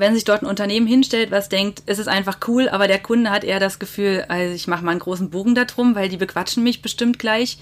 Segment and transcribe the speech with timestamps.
[0.00, 3.30] Wenn sich dort ein Unternehmen hinstellt, was denkt, es ist einfach cool, aber der Kunde
[3.30, 6.62] hat eher das Gefühl, also ich mache mal einen großen Bogen darum, weil die bequatschen
[6.62, 7.58] mich bestimmt gleich,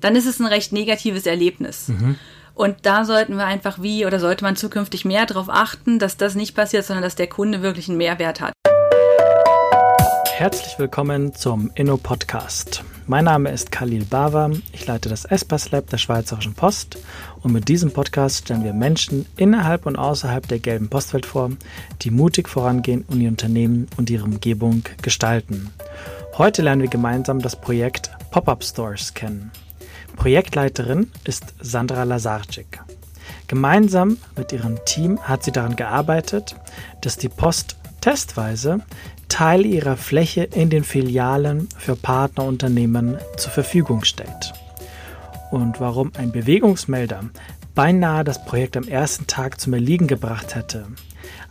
[0.00, 1.88] dann ist es ein recht negatives Erlebnis.
[1.88, 2.20] Mhm.
[2.54, 6.36] Und da sollten wir einfach wie oder sollte man zukünftig mehr darauf achten, dass das
[6.36, 8.52] nicht passiert, sondern dass der Kunde wirklich einen Mehrwert hat.
[10.36, 12.84] Herzlich willkommen zum Inno-Podcast.
[13.08, 16.98] Mein Name ist Khalil Bava, ich leite das Espas Lab der Schweizerischen Post
[17.42, 21.50] und mit diesem Podcast stellen wir Menschen innerhalb und außerhalb der gelben Postwelt vor,
[22.02, 25.70] die mutig vorangehen und ihr Unternehmen und ihre Umgebung gestalten.
[26.38, 29.50] Heute lernen wir gemeinsam das Projekt Pop-Up Stores kennen.
[30.14, 32.82] Projektleiterin ist Sandra Lazarczyk.
[33.48, 36.54] Gemeinsam mit ihrem Team hat sie daran gearbeitet,
[37.00, 38.80] dass die Post testweise
[39.32, 44.52] Teil ihrer Fläche in den Filialen für Partnerunternehmen zur Verfügung stellt.
[45.50, 47.24] Und warum ein Bewegungsmelder
[47.74, 50.84] beinahe das Projekt am ersten Tag zum Erliegen gebracht hätte.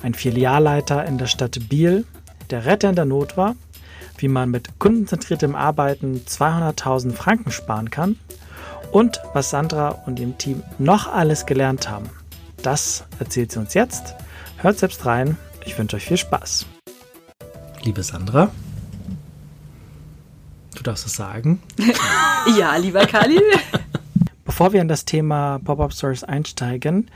[0.04, 2.06] Ein Filialleiter in der Stadt Biel,
[2.52, 3.56] der Retter in der Not war,
[4.20, 8.16] wie man mit kundenzentriertem Arbeiten 200.000 Franken sparen kann
[8.92, 12.12] und was Sandra und ihrem Team noch alles gelernt haben.
[12.62, 14.14] Das erzählt sie uns jetzt.
[14.58, 15.36] Hört selbst rein.
[15.66, 16.68] Ich wünsche euch viel Spaß
[17.84, 18.52] liebe Sandra.
[20.76, 21.62] Du darfst es sagen.
[22.58, 23.42] ja, lieber Khalil.
[24.46, 27.10] Bevor wir in das Thema Pop-Up Stores einsteigen,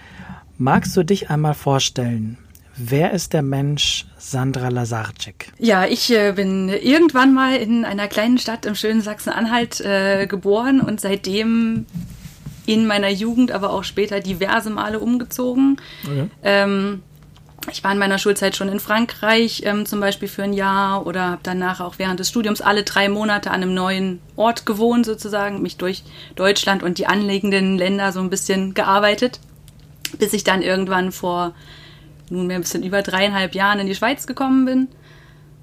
[0.57, 2.37] magst du dich einmal vorstellen?
[2.77, 5.53] Wer ist der Mensch Sandra Lazarczyk?
[5.57, 10.81] Ja, ich äh, bin irgendwann mal in einer kleinen Stadt im schönen Sachsen-Anhalt äh, geboren
[10.81, 11.85] und seitdem
[12.65, 15.79] in meiner Jugend, aber auch später diverse Male umgezogen.
[16.03, 16.29] Okay.
[16.43, 17.03] Ähm,
[17.71, 21.31] ich war in meiner Schulzeit schon in Frankreich ähm, zum Beispiel für ein Jahr oder
[21.31, 25.61] habe danach auch während des Studiums alle drei Monate an einem neuen Ort gewohnt sozusagen,
[25.61, 26.03] mich durch
[26.35, 29.39] Deutschland und die anliegenden Länder so ein bisschen gearbeitet,
[30.19, 31.53] bis ich dann irgendwann vor
[32.29, 34.87] nunmehr ein bisschen über dreieinhalb Jahren in die Schweiz gekommen bin.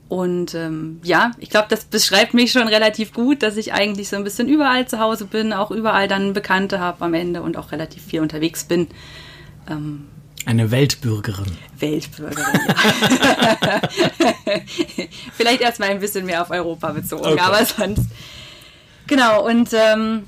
[0.09, 4.17] Und ähm, ja, ich glaube, das beschreibt mich schon relativ gut, dass ich eigentlich so
[4.17, 7.73] ein bisschen überall zu Hause bin, auch überall dann Bekannte habe am Ende und auch
[7.73, 8.89] relativ viel unterwegs bin.
[9.71, 10.09] Ähm,
[10.47, 11.57] eine Weltbürgerin.
[11.79, 13.81] Weltbürgerin, ja.
[15.35, 17.41] Vielleicht erstmal ein bisschen mehr auf Europa bezogen, okay.
[17.41, 18.07] aber sonst.
[19.07, 20.25] Genau, und ähm,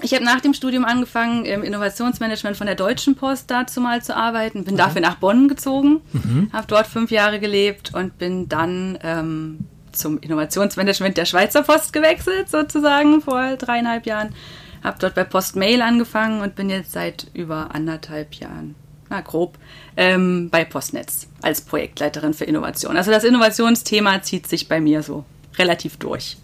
[0.00, 4.16] ich habe nach dem Studium angefangen, im Innovationsmanagement von der Deutschen Post dazu mal zu
[4.16, 4.64] arbeiten.
[4.64, 4.78] Bin mhm.
[4.78, 6.50] dafür nach Bonn gezogen, mhm.
[6.52, 9.58] habe dort fünf Jahre gelebt und bin dann ähm,
[9.92, 14.34] zum Innovationsmanagement der Schweizer Post gewechselt, sozusagen, vor dreieinhalb Jahren.
[14.82, 18.74] Habe dort bei Postmail angefangen und bin jetzt seit über anderthalb Jahren
[19.12, 19.58] na grob,
[19.96, 22.96] ähm, bei Postnetz als Projektleiterin für Innovation.
[22.96, 25.24] Also das Innovationsthema zieht sich bei mir so
[25.58, 26.38] relativ durch.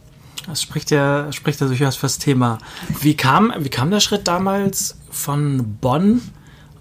[0.47, 2.59] Das spricht ja, spricht ja durchaus fürs Thema.
[3.01, 6.23] Wie kam, wie kam der Schritt damals von Bonn,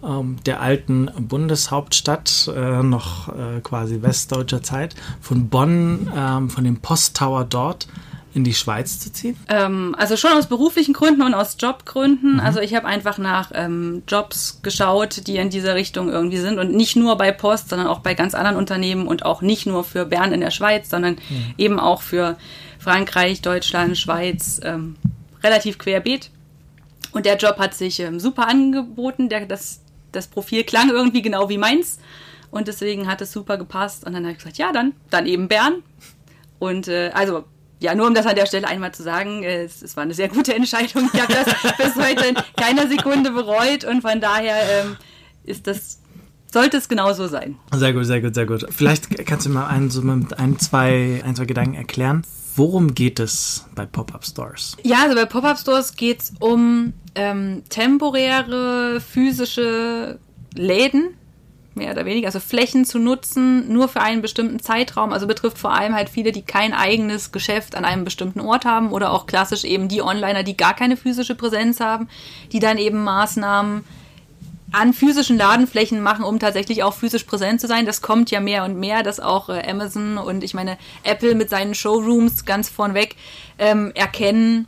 [0.04, 6.78] ähm, der alten Bundeshauptstadt, äh, noch äh, quasi westdeutscher Zeit, von Bonn, ähm, von dem
[6.78, 7.88] Posttower dort,
[8.38, 9.36] in die Schweiz zu ziehen?
[9.50, 12.36] Ähm, also schon aus beruflichen Gründen und aus Jobgründen.
[12.36, 12.40] Mhm.
[12.40, 16.72] Also ich habe einfach nach ähm, Jobs geschaut, die in dieser Richtung irgendwie sind und
[16.72, 20.06] nicht nur bei Post, sondern auch bei ganz anderen Unternehmen und auch nicht nur für
[20.06, 21.54] Bern in der Schweiz, sondern mhm.
[21.58, 22.38] eben auch für
[22.78, 24.96] Frankreich, Deutschland, Schweiz, ähm,
[25.44, 26.30] relativ querbeet.
[27.12, 29.30] Und der Job hat sich ähm, super angeboten.
[29.30, 29.82] Der, das,
[30.12, 31.98] das Profil klang irgendwie genau wie meins.
[32.52, 34.06] Und deswegen hat es super gepasst.
[34.06, 35.82] Und dann habe ich gesagt, ja, dann, dann eben Bern.
[36.60, 37.46] Und äh, also
[37.80, 40.30] ja, nur um das an der Stelle einmal zu sagen, es, es war eine sehr
[40.30, 41.10] gute Entscheidung.
[41.14, 41.46] Ich habe das
[41.78, 44.98] bis heute in keiner Sekunde bereut und von daher ähm,
[45.44, 46.00] ist das
[46.52, 47.58] sollte es genauso sein.
[47.76, 48.66] Sehr gut, sehr gut, sehr gut.
[48.70, 52.24] Vielleicht kannst du mal ein, so mit ein, zwei, ein, zwei Gedanken erklären.
[52.56, 54.76] Worum geht es bei Pop-Up Stores?
[54.84, 60.20] Ja, also bei Pop-Up Stores geht es um ähm, temporäre physische
[60.56, 61.17] Läden,
[61.78, 65.14] mehr oder weniger, also Flächen zu nutzen, nur für einen bestimmten Zeitraum.
[65.14, 68.92] Also betrifft vor allem halt viele, die kein eigenes Geschäft an einem bestimmten Ort haben
[68.92, 72.10] oder auch klassisch eben die Onliner, die gar keine physische Präsenz haben,
[72.52, 73.84] die dann eben Maßnahmen
[74.72, 77.86] an physischen Ladenflächen machen, um tatsächlich auch physisch präsent zu sein.
[77.86, 81.50] Das kommt ja mehr und mehr, dass auch äh, Amazon und ich meine Apple mit
[81.50, 83.16] seinen Showrooms ganz vornweg
[83.60, 84.68] ähm, erkennen,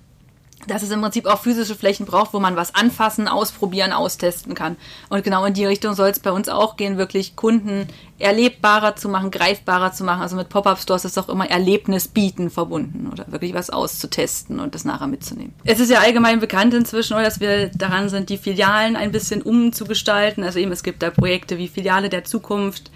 [0.69, 4.77] dass es im Prinzip auch physische Flächen braucht, wo man was anfassen, ausprobieren, austesten kann.
[5.09, 7.87] Und genau in die Richtung soll es bei uns auch gehen, wirklich Kunden
[8.19, 10.21] erlebbarer zu machen, greifbarer zu machen.
[10.21, 14.85] Also mit Pop-Up-Stores ist auch immer Erlebnis bieten verbunden oder wirklich was auszutesten und das
[14.85, 15.53] nachher mitzunehmen.
[15.63, 20.43] Es ist ja allgemein bekannt inzwischen, dass wir daran sind, die Filialen ein bisschen umzugestalten.
[20.43, 22.91] Also eben, es gibt da Projekte wie Filiale der Zukunft,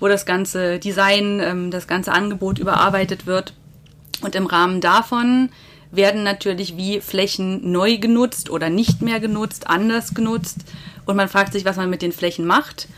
[0.00, 3.52] wo das ganze Design, ähm, das ganze Angebot überarbeitet wird.
[4.20, 5.50] Und im Rahmen davon
[5.90, 10.58] werden natürlich wie Flächen neu genutzt oder nicht mehr genutzt, anders genutzt.
[11.06, 12.88] Und man fragt sich, was man mit den Flächen macht.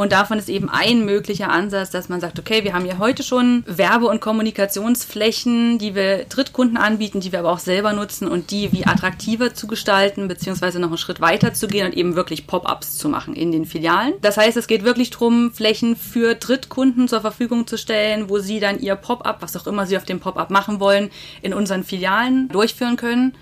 [0.00, 3.22] Und davon ist eben ein möglicher Ansatz, dass man sagt, okay, wir haben ja heute
[3.22, 8.50] schon Werbe- und Kommunikationsflächen, die wir Drittkunden anbieten, die wir aber auch selber nutzen und
[8.50, 12.46] die wie attraktiver zu gestalten, beziehungsweise noch einen Schritt weiter zu gehen und eben wirklich
[12.46, 14.14] Pop-ups zu machen in den Filialen.
[14.22, 18.58] Das heißt, es geht wirklich darum, Flächen für Drittkunden zur Verfügung zu stellen, wo sie
[18.58, 21.10] dann ihr Pop-up, was auch immer sie auf dem Pop-up machen wollen,
[21.42, 23.34] in unseren Filialen durchführen können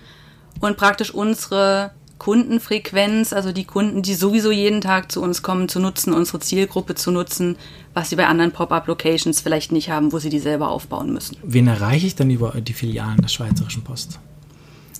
[0.59, 5.79] und praktisch unsere Kundenfrequenz, also die Kunden, die sowieso jeden Tag zu uns kommen, zu
[5.79, 7.57] nutzen, unsere Zielgruppe zu nutzen,
[7.93, 11.37] was sie bei anderen Pop-up-Locations vielleicht nicht haben, wo sie die selber aufbauen müssen.
[11.41, 14.19] Wen erreiche ich denn über die Filialen der Schweizerischen Post?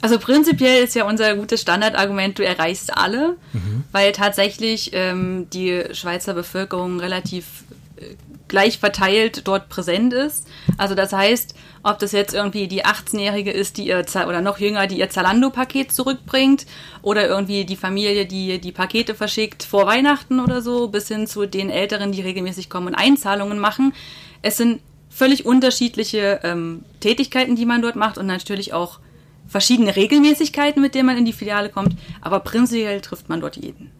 [0.01, 3.83] Also prinzipiell ist ja unser gutes Standardargument, du erreichst alle, mhm.
[3.91, 7.65] weil tatsächlich ähm, die Schweizer Bevölkerung relativ
[7.97, 8.15] äh,
[8.49, 10.47] gleich verteilt dort präsent ist.
[10.77, 14.87] Also das heißt, ob das jetzt irgendwie die 18-Jährige ist, die ihr oder noch jünger,
[14.87, 16.65] die ihr Zalando-Paket zurückbringt
[17.01, 21.45] oder irgendwie die Familie, die die Pakete verschickt vor Weihnachten oder so, bis hin zu
[21.45, 23.93] den Älteren, die regelmäßig kommen und Einzahlungen machen.
[24.41, 28.99] Es sind völlig unterschiedliche ähm, Tätigkeiten, die man dort macht und natürlich auch
[29.47, 33.91] verschiedene Regelmäßigkeiten, mit denen man in die Filiale kommt, aber prinzipiell trifft man dort jeden.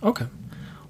[0.00, 0.26] Okay.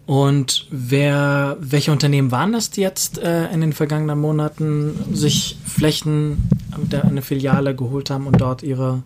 [0.07, 6.49] Und wer, welche Unternehmen waren das, die jetzt äh, in den vergangenen Monaten sich Flächen
[6.77, 9.03] der eine Filiale geholt haben und dort ihre,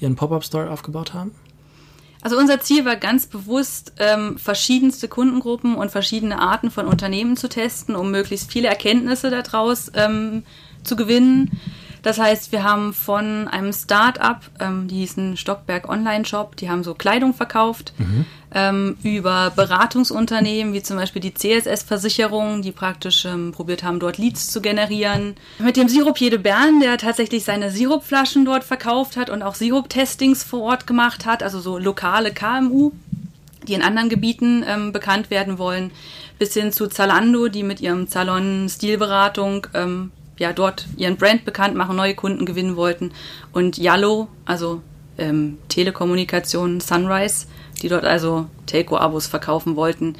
[0.00, 1.32] ihren Pop-up-Store aufgebaut haben?
[2.20, 7.48] Also unser Ziel war ganz bewusst, ähm, verschiedenste Kundengruppen und verschiedene Arten von Unternehmen zu
[7.48, 10.42] testen, um möglichst viele Erkenntnisse daraus ähm,
[10.82, 11.58] zu gewinnen.
[12.02, 16.84] Das heißt, wir haben von einem Start-up, ähm, die hießen Stockberg Online Shop, die haben
[16.84, 18.24] so Kleidung verkauft, mhm.
[18.54, 24.50] ähm, über Beratungsunternehmen wie zum Beispiel die CSS-Versicherung, die praktisch ähm, probiert haben, dort Leads
[24.50, 25.36] zu generieren.
[25.58, 30.44] Mit dem Sirup Jede Bern, der tatsächlich seine Sirupflaschen dort verkauft hat und auch Sirup-Testings
[30.44, 32.92] vor Ort gemacht hat, also so lokale KMU
[33.68, 35.90] die in anderen Gebieten ähm, bekannt werden wollen,
[36.38, 41.74] bis hin zu Zalando, die mit ihrem Salon Stilberatung ähm, ja dort ihren Brand bekannt
[41.74, 43.12] machen, neue Kunden gewinnen wollten.
[43.52, 44.82] Und Yallo, also
[45.18, 47.46] ähm, Telekommunikation Sunrise,
[47.82, 50.16] die dort also Telco-Abos verkaufen wollten.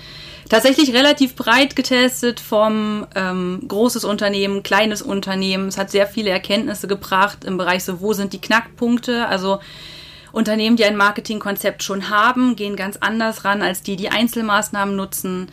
[0.49, 5.69] Tatsächlich relativ breit getestet vom ähm, großes Unternehmen, kleines Unternehmen.
[5.69, 9.27] Es hat sehr viele Erkenntnisse gebracht im Bereich so, wo sind die Knackpunkte.
[9.27, 9.61] Also
[10.33, 15.51] Unternehmen, die ein Marketingkonzept schon haben, gehen ganz anders ran als die, die Einzelmaßnahmen nutzen.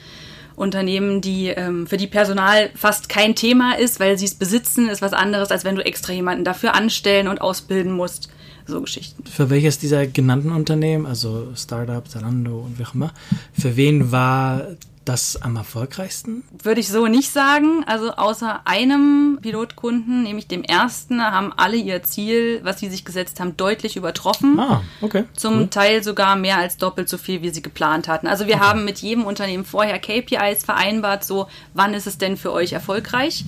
[0.55, 5.01] Unternehmen, die ähm, für die Personal fast kein Thema ist, weil sie es besitzen, ist
[5.01, 8.29] was anderes, als wenn du extra jemanden dafür anstellen und ausbilden musst.
[8.67, 9.23] So Geschichten.
[9.25, 13.13] Für welches dieser genannten Unternehmen, also Startup, Zalando und wie auch immer,
[13.53, 14.65] für wen war
[15.05, 16.43] das am erfolgreichsten?
[16.63, 17.83] Würde ich so nicht sagen.
[17.85, 23.39] Also außer einem Pilotkunden, nämlich dem ersten, haben alle ihr Ziel, was sie sich gesetzt
[23.39, 24.59] haben, deutlich übertroffen.
[24.59, 25.25] Ah, okay.
[25.35, 25.67] Zum cool.
[25.67, 28.27] Teil sogar mehr als doppelt so viel, wie sie geplant hatten.
[28.27, 28.63] Also wir okay.
[28.63, 33.45] haben mit jedem Unternehmen vorher KPIs vereinbart, so wann ist es denn für euch erfolgreich?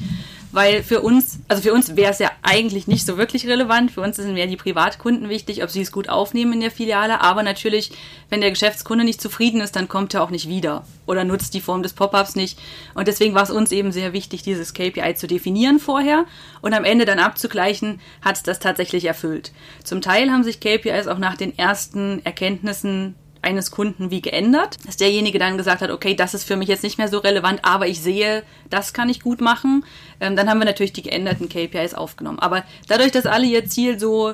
[0.52, 3.92] Weil für uns, also für uns wäre es ja eigentlich nicht so wirklich relevant.
[3.92, 7.22] Für uns sind mehr die Privatkunden wichtig, ob sie es gut aufnehmen in der Filiale.
[7.22, 7.92] Aber natürlich,
[8.30, 11.62] wenn der Geschäftskunde nicht zufrieden ist, dann kommt er auch nicht wieder oder nutzt die
[11.62, 12.60] Form des Pop-ups nicht.
[12.94, 16.26] Und deswegen war es uns eben sehr wichtig, dieses KPI zu definieren vorher
[16.62, 19.52] und am Ende dann abzugleichen, hat es das tatsächlich erfüllt.
[19.84, 23.16] Zum Teil haben sich KPIs auch nach den ersten Erkenntnissen
[23.48, 26.84] eines Kunden wie geändert, dass derjenige dann gesagt hat, okay, das ist für mich jetzt
[26.84, 29.86] nicht mehr so relevant, aber ich sehe, das kann ich gut machen.
[30.20, 32.40] Ähm, dann haben wir natürlich die geänderten KPIs aufgenommen.
[32.40, 34.34] Aber dadurch, dass alle ihr Ziel so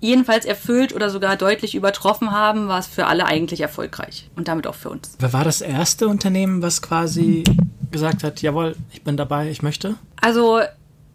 [0.00, 4.66] jedenfalls erfüllt oder sogar deutlich übertroffen haben, war es für alle eigentlich erfolgreich und damit
[4.66, 5.14] auch für uns.
[5.20, 7.44] Wer war das erste Unternehmen, was quasi
[7.92, 9.94] gesagt hat, jawohl, ich bin dabei, ich möchte?
[10.20, 10.60] Also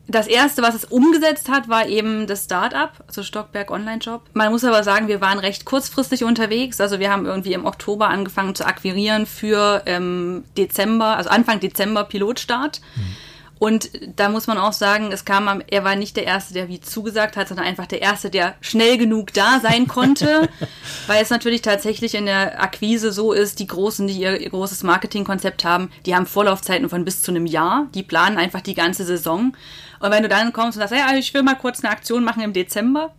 [0.07, 4.23] das erste, was es umgesetzt hat, war eben das Startup, also Stockberg Online Shop.
[4.33, 6.81] Man muss aber sagen, wir waren recht kurzfristig unterwegs.
[6.81, 12.03] Also wir haben irgendwie im Oktober angefangen zu akquirieren für ähm, Dezember, also Anfang Dezember
[12.03, 12.81] Pilotstart.
[12.95, 13.15] Mhm.
[13.63, 16.81] Und da muss man auch sagen, es kam, er war nicht der Erste, der wie
[16.81, 20.49] zugesagt hat, sondern einfach der Erste, der schnell genug da sein konnte,
[21.07, 24.83] weil es natürlich tatsächlich in der Akquise so ist, die Großen, die ihr, ihr großes
[24.83, 29.05] Marketingkonzept haben, die haben Vorlaufzeiten von bis zu einem Jahr, die planen einfach die ganze
[29.05, 29.55] Saison.
[30.03, 32.43] Und wenn du dann kommst und sagst, ja, ich will mal kurz eine Aktion machen
[32.43, 33.13] im Dezember,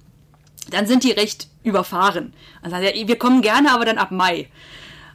[0.71, 2.35] dann sind die recht überfahren.
[2.61, 4.49] Also ja, wir kommen gerne, aber dann ab Mai.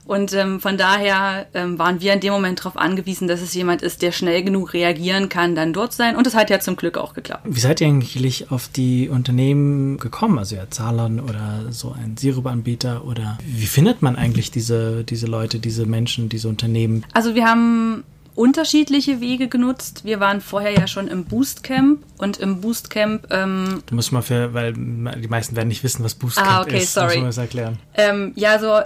[0.03, 3.83] Und ähm, von daher ähm, waren wir in dem Moment darauf angewiesen, dass es jemand
[3.83, 6.15] ist, der schnell genug reagieren kann, dann dort sein.
[6.15, 7.43] Und das hat ja zum Glück auch geklappt.
[7.45, 10.39] Wie seid ihr eigentlich auf die Unternehmen gekommen?
[10.39, 15.59] Also ja, Zahlern oder so ein Sirupanbieter oder wie findet man eigentlich diese, diese Leute,
[15.59, 17.05] diese Menschen, diese Unternehmen?
[17.13, 18.03] Also wir haben
[18.35, 20.05] unterschiedliche Wege genutzt.
[20.05, 23.27] Wir waren vorher ja schon im Boostcamp und im Boostcamp.
[23.29, 26.77] Ähm, du musst mal für, weil die meisten werden nicht wissen, was Boostcamp ah, okay,
[26.77, 26.93] ist.
[26.93, 27.19] Sorry.
[27.19, 27.79] Muss erklären.
[27.95, 28.79] Ähm, ja, so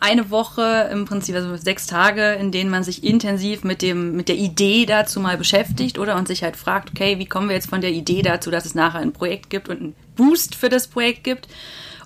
[0.00, 4.28] eine Woche im Prinzip, also sechs Tage, in denen man sich intensiv mit dem, mit
[4.28, 7.68] der Idee dazu mal beschäftigt oder und sich halt fragt, okay, wie kommen wir jetzt
[7.68, 10.88] von der Idee dazu, dass es nachher ein Projekt gibt und einen Boost für das
[10.88, 11.48] Projekt gibt.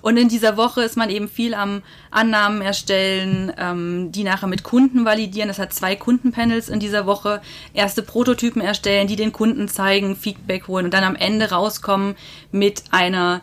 [0.05, 1.81] Und in dieser Woche ist man eben viel am
[2.11, 5.47] Annahmen erstellen, ähm, die nachher mit Kunden validieren.
[5.47, 7.41] Das hat zwei Kundenpanels in dieser Woche.
[7.73, 12.13] Erste Prototypen erstellen, die den Kunden zeigen, Feedback holen und dann am Ende rauskommen
[12.51, 13.41] mit einer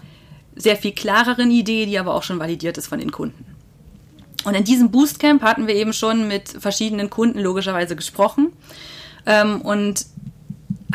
[0.55, 3.45] sehr viel klareren Idee, die aber auch schon validiert ist von den Kunden.
[4.45, 8.53] Und in diesem Boostcamp hatten wir eben schon mit verschiedenen Kunden logischerweise gesprochen
[9.27, 10.07] ähm, und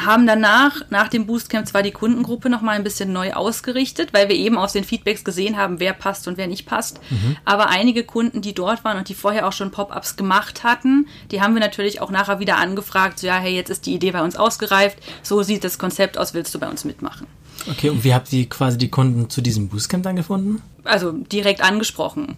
[0.03, 4.35] haben danach, nach dem Boostcamp, zwar die Kundengruppe nochmal ein bisschen neu ausgerichtet, weil wir
[4.35, 6.99] eben aus den Feedbacks gesehen haben, wer passt und wer nicht passt.
[7.09, 7.37] Mhm.
[7.45, 11.41] Aber einige Kunden, die dort waren und die vorher auch schon Pop-ups gemacht hatten, die
[11.41, 14.23] haben wir natürlich auch nachher wieder angefragt, so ja, hey, jetzt ist die Idee bei
[14.23, 17.27] uns ausgereift, so sieht das Konzept aus, willst du bei uns mitmachen?
[17.69, 20.61] Okay, und wie habt ihr quasi die Kunden zu diesem Boostcamp dann gefunden?
[20.83, 22.37] Also direkt angesprochen.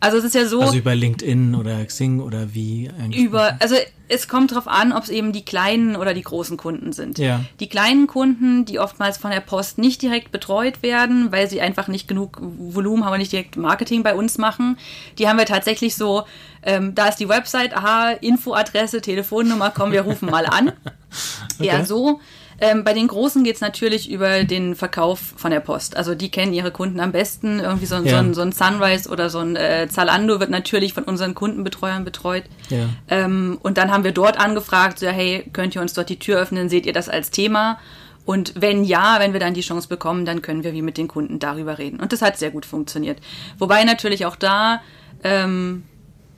[0.00, 0.62] Also es ist ja so.
[0.62, 3.22] Also über LinkedIn oder Xing oder wie eigentlich?
[3.22, 3.76] Über, also
[4.08, 7.18] es kommt darauf an, ob es eben die kleinen oder die großen Kunden sind.
[7.18, 7.44] Ja.
[7.60, 11.86] Die kleinen Kunden, die oftmals von der Post nicht direkt betreut werden, weil sie einfach
[11.86, 14.78] nicht genug Volumen haben und nicht direkt Marketing bei uns machen,
[15.18, 16.24] die haben wir tatsächlich so,
[16.62, 20.72] ähm, da ist die Website, aha, Infoadresse, Telefonnummer, komm, wir rufen mal an.
[21.58, 21.66] okay.
[21.66, 22.20] Ja, so.
[22.60, 25.96] Ähm, bei den Großen geht es natürlich über den Verkauf von der Post.
[25.96, 27.58] Also die kennen ihre Kunden am besten.
[27.58, 28.10] Irgendwie so, ja.
[28.10, 32.04] so, ein, so ein, Sunrise oder so ein äh, Zalando wird natürlich von unseren Kundenbetreuern
[32.04, 32.44] betreut.
[32.68, 32.88] Ja.
[33.08, 36.38] Ähm, und dann haben wir dort angefragt, so, hey, könnt ihr uns dort die Tür
[36.38, 36.68] öffnen?
[36.68, 37.78] Seht ihr das als Thema?
[38.26, 41.08] Und wenn ja, wenn wir dann die Chance bekommen, dann können wir wie mit den
[41.08, 41.98] Kunden darüber reden.
[41.98, 43.18] Und das hat sehr gut funktioniert.
[43.58, 44.82] Wobei natürlich auch da
[45.24, 45.84] ähm,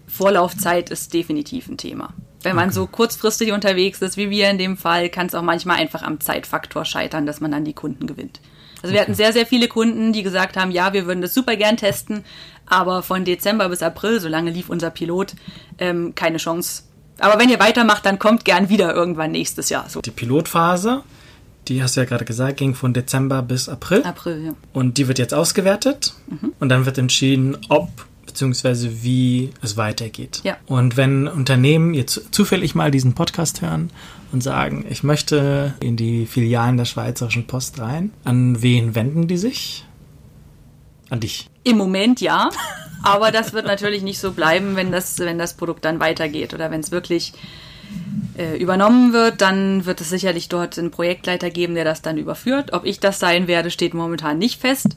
[0.07, 2.15] Vorlaufzeit ist definitiv ein Thema.
[2.45, 2.75] Wenn man okay.
[2.75, 6.21] so kurzfristig unterwegs ist, wie wir in dem Fall, kann es auch manchmal einfach am
[6.21, 8.41] Zeitfaktor scheitern, dass man dann die Kunden gewinnt.
[8.77, 8.95] Also okay.
[8.95, 11.77] wir hatten sehr, sehr viele Kunden, die gesagt haben, ja, wir würden das super gern
[11.77, 12.25] testen,
[12.67, 15.35] aber von Dezember bis April, so lange lief unser Pilot,
[15.79, 16.83] ähm, keine Chance.
[17.19, 19.89] Aber wenn ihr weitermacht, dann kommt gern wieder irgendwann nächstes Jahr.
[19.89, 20.01] So.
[20.01, 21.03] Die Pilotphase,
[21.69, 24.03] die hast du ja gerade gesagt, ging von Dezember bis April.
[24.03, 24.55] April, ja.
[24.73, 26.53] Und die wird jetzt ausgewertet mhm.
[26.59, 27.89] und dann wird entschieden, ob
[28.33, 30.41] beziehungsweise wie es weitergeht.
[30.43, 30.57] Ja.
[30.67, 33.91] Und wenn Unternehmen jetzt zufällig mal diesen Podcast hören
[34.33, 39.37] und sagen, ich möchte in die Filialen der Schweizerischen Post rein, an wen wenden die
[39.37, 39.85] sich?
[41.11, 41.51] An dich.
[41.63, 42.49] Im Moment ja,
[43.03, 46.71] aber das wird natürlich nicht so bleiben, wenn das, wenn das Produkt dann weitergeht oder
[46.71, 47.35] wenn es wirklich
[48.39, 52.73] äh, übernommen wird, dann wird es sicherlich dort einen Projektleiter geben, der das dann überführt.
[52.73, 54.97] Ob ich das sein werde, steht momentan nicht fest.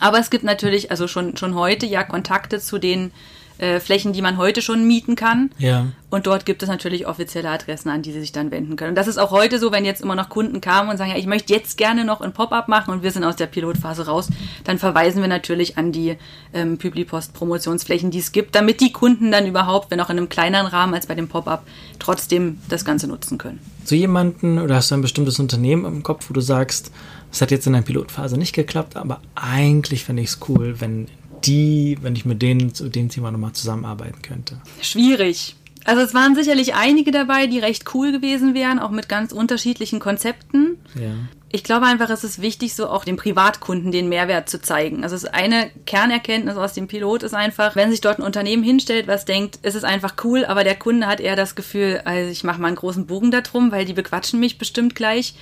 [0.00, 3.12] Aber es gibt natürlich also schon, schon heute ja Kontakte zu den
[3.58, 5.50] äh, Flächen, die man heute schon mieten kann.
[5.58, 5.86] Ja.
[6.10, 8.90] Und dort gibt es natürlich offizielle Adressen, an die sie sich dann wenden können.
[8.90, 11.16] Und das ist auch heute so, wenn jetzt immer noch Kunden kamen und sagen, ja,
[11.16, 14.28] ich möchte jetzt gerne noch ein Pop-up machen und wir sind aus der Pilotphase raus,
[14.62, 16.16] dann verweisen wir natürlich an die
[16.54, 20.68] ähm, Publipost-Promotionsflächen, die es gibt, damit die Kunden dann überhaupt, wenn auch in einem kleineren
[20.68, 21.66] Rahmen als bei dem Pop-up,
[21.98, 23.58] trotzdem das Ganze nutzen können.
[23.84, 26.92] Zu jemanden oder hast du ein bestimmtes Unternehmen im Kopf, wo du sagst,
[27.30, 31.08] es hat jetzt in der Pilotphase nicht geklappt, aber eigentlich fände ich es cool, wenn
[31.44, 34.60] die, wenn ich mit denen zu dem Thema nochmal zusammenarbeiten könnte.
[34.80, 35.54] Schwierig.
[35.84, 40.00] Also es waren sicherlich einige dabei, die recht cool gewesen wären, auch mit ganz unterschiedlichen
[40.00, 40.76] Konzepten.
[40.94, 41.12] Ja.
[41.50, 45.02] Ich glaube einfach, es ist wichtig, so auch dem Privatkunden den Mehrwert zu zeigen.
[45.02, 48.62] Also es ist eine Kernerkenntnis aus dem Pilot ist einfach, wenn sich dort ein Unternehmen
[48.62, 52.30] hinstellt, was denkt, es ist einfach cool, aber der Kunde hat eher das Gefühl, also
[52.30, 55.34] ich mache mal einen großen Bogen darum, weil die bequatschen mich bestimmt gleich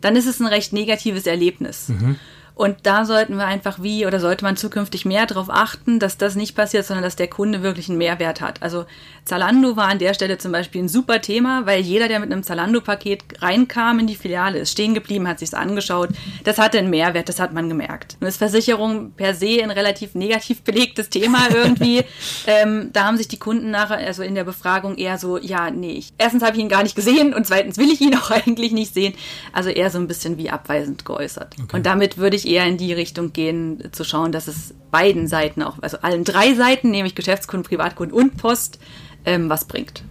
[0.00, 1.88] dann ist es ein recht negatives Erlebnis.
[1.88, 2.16] Mhm.
[2.56, 6.36] Und da sollten wir einfach wie oder sollte man zukünftig mehr darauf achten, dass das
[6.36, 8.62] nicht passiert, sondern dass der Kunde wirklich einen Mehrwert hat.
[8.62, 8.86] Also
[9.26, 12.42] Zalando war an der Stelle zum Beispiel ein super Thema, weil jeder, der mit einem
[12.42, 16.10] Zalando-Paket reinkam in die Filiale, ist stehen geblieben, hat sich's angeschaut.
[16.44, 18.16] Das hatte einen Mehrwert, das hat man gemerkt.
[18.20, 22.04] Nun ist Versicherung per se ein relativ negativ belegtes Thema irgendwie.
[22.46, 25.92] ähm, da haben sich die Kunden nachher, also in der Befragung eher so, ja, nee,
[25.92, 28.72] ich, erstens habe ich ihn gar nicht gesehen und zweitens will ich ihn auch eigentlich
[28.72, 29.12] nicht sehen.
[29.52, 31.54] Also eher so ein bisschen wie abweisend geäußert.
[31.62, 31.76] Okay.
[31.76, 35.62] Und damit würde ich eher in die Richtung gehen, zu schauen, dass es beiden Seiten
[35.62, 38.78] auch, also allen drei Seiten, nämlich Geschäftskunden, Privatkunden und Post,
[39.24, 40.04] ähm, was bringt.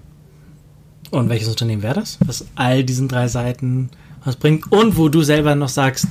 [1.11, 3.89] Und welches Unternehmen wäre das, was all diesen drei Seiten
[4.23, 6.07] was bringt und wo du selber noch sagst,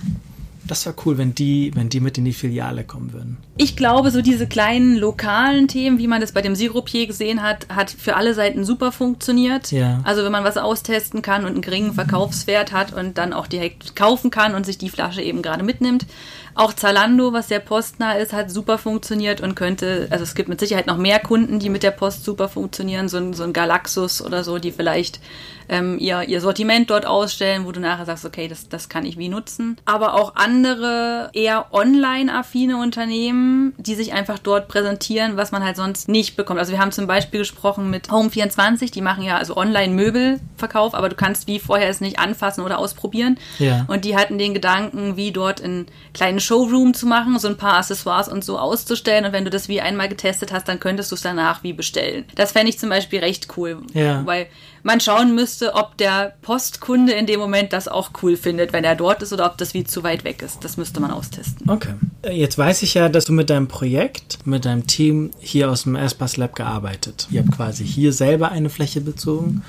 [0.66, 3.36] das wäre cool, wenn die, wenn die mit in die Filiale kommen würden.
[3.56, 7.68] Ich glaube, so diese kleinen lokalen Themen, wie man das bei dem Sirupier gesehen hat,
[7.68, 9.72] hat für alle Seiten super funktioniert.
[9.72, 10.00] Ja.
[10.04, 13.94] Also wenn man was austesten kann und einen geringen Verkaufswert hat und dann auch direkt
[13.94, 16.06] kaufen kann und sich die Flasche eben gerade mitnimmt.
[16.54, 20.60] Auch Zalando, was sehr postnah ist, hat super funktioniert und könnte, also es gibt mit
[20.60, 24.22] Sicherheit noch mehr Kunden, die mit der Post super funktionieren, so ein, so ein Galaxus
[24.22, 25.20] oder so, die vielleicht
[25.68, 29.18] ähm, ihr, ihr Sortiment dort ausstellen, wo du nachher sagst, okay, das, das kann ich
[29.18, 29.78] wie nutzen.
[29.84, 36.08] Aber auch andere eher online-affine Unternehmen, die sich einfach dort präsentieren, was man halt sonst
[36.08, 36.58] nicht bekommt.
[36.58, 41.16] Also wir haben zum Beispiel gesprochen mit Home24, die machen ja also Online-Möbelverkauf, aber du
[41.16, 43.38] kannst wie vorher es nicht anfassen oder ausprobieren.
[43.58, 43.84] Ja.
[43.88, 47.78] Und die hatten den Gedanken, wie dort in kleinen Showroom zu machen, so ein paar
[47.78, 49.24] Accessoires und so auszustellen.
[49.24, 52.24] Und wenn du das wie einmal getestet hast, dann könntest du es danach wie bestellen.
[52.34, 54.24] Das fände ich zum Beispiel recht cool, ja.
[54.26, 54.46] weil
[54.82, 58.94] man schauen müsste, ob der Postkunde in dem Moment das auch cool findet, wenn er
[58.94, 60.62] dort ist oder ob das wie zu weit weg ist.
[60.62, 61.68] Das müsste man austesten.
[61.68, 61.94] Okay.
[62.30, 65.96] Jetzt weiß ich ja, dass du mit deinem Projekt, mit deinem Team hier aus dem
[65.96, 67.28] Espas Lab gearbeitet.
[67.30, 69.62] Ihr habt quasi hier selber eine Fläche bezogen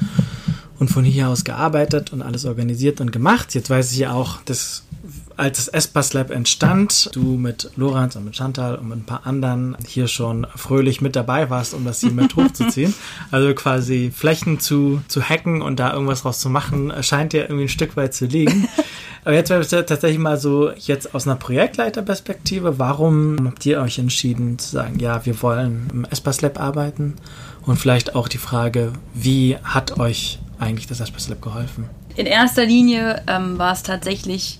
[0.80, 3.56] und von hier aus gearbeitet und alles organisiert und gemacht.
[3.56, 4.84] Jetzt weiß ich ja auch, dass
[5.38, 9.26] als das Espas Lab entstand, du mit Lorenz und mit Chantal und mit ein paar
[9.26, 12.94] anderen hier schon fröhlich mit dabei warst, um das hier mit hochzuziehen.
[13.32, 17.66] Also quasi Flächen zu, zu hacken und da irgendwas draus zu machen, scheint dir irgendwie
[17.66, 18.68] ein Stück weit zu liegen.
[19.26, 23.98] Aber jetzt wäre es tatsächlich mal so, jetzt aus einer Projektleiterperspektive, warum habt ihr euch
[23.98, 27.16] entschieden zu sagen, ja, wir wollen im Espas Lab arbeiten?
[27.66, 31.90] Und vielleicht auch die Frage, wie hat euch eigentlich das Espas Lab geholfen?
[32.16, 34.60] In erster Linie ähm, war es tatsächlich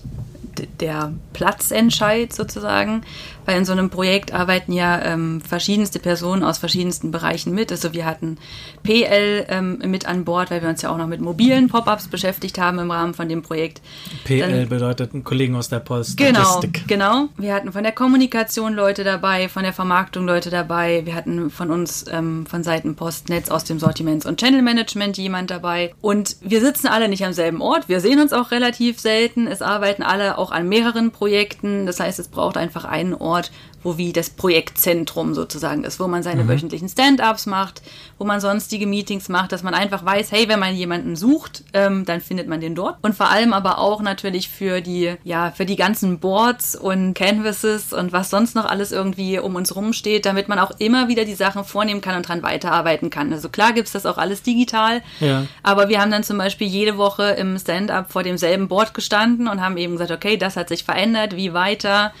[0.80, 3.02] der Platzentscheid sozusagen,
[3.44, 7.70] weil in so einem Projekt arbeiten ja ähm, verschiedenste Personen aus verschiedensten Bereichen mit.
[7.70, 8.38] Also wir hatten
[8.82, 12.58] PL ähm, mit an Bord, weil wir uns ja auch noch mit mobilen Pop-ups beschäftigt
[12.58, 13.80] haben im Rahmen von dem Projekt.
[14.24, 16.16] PL Dann, bedeutet Kollegen aus der Post.
[16.16, 17.28] Genau, genau.
[17.36, 21.02] Wir hatten von der Kommunikation Leute dabei, von der Vermarktung Leute dabei.
[21.04, 25.50] Wir hatten von uns ähm, von Seiten Postnetz aus dem Sortiments- und Channel Management jemand
[25.50, 25.94] dabei.
[26.00, 27.88] Und wir sitzen alle nicht am selben Ort.
[27.88, 29.46] Wir sehen uns auch relativ selten.
[29.46, 31.86] Es arbeiten alle auch an mehreren Projekten.
[31.86, 33.50] Das heißt, es braucht einfach einen Ort Ort,
[33.86, 36.48] wo wie das Projektzentrum sozusagen ist, wo man seine mhm.
[36.48, 37.82] wöchentlichen Stand-ups macht,
[38.18, 42.04] wo man sonstige Meetings macht, dass man einfach weiß, hey, wenn man jemanden sucht, ähm,
[42.04, 42.96] dann findet man den dort.
[43.02, 47.92] Und vor allem aber auch natürlich für die, ja, für die ganzen Boards und Canvases
[47.92, 51.24] und was sonst noch alles irgendwie um uns rum steht, damit man auch immer wieder
[51.24, 53.32] die Sachen vornehmen kann und dran weiterarbeiten kann.
[53.32, 55.46] Also klar gibt es das auch alles digital, ja.
[55.62, 59.60] aber wir haben dann zum Beispiel jede Woche im Stand-up vor demselben Board gestanden und
[59.60, 62.12] haben eben gesagt, okay, das hat sich verändert, wie weiter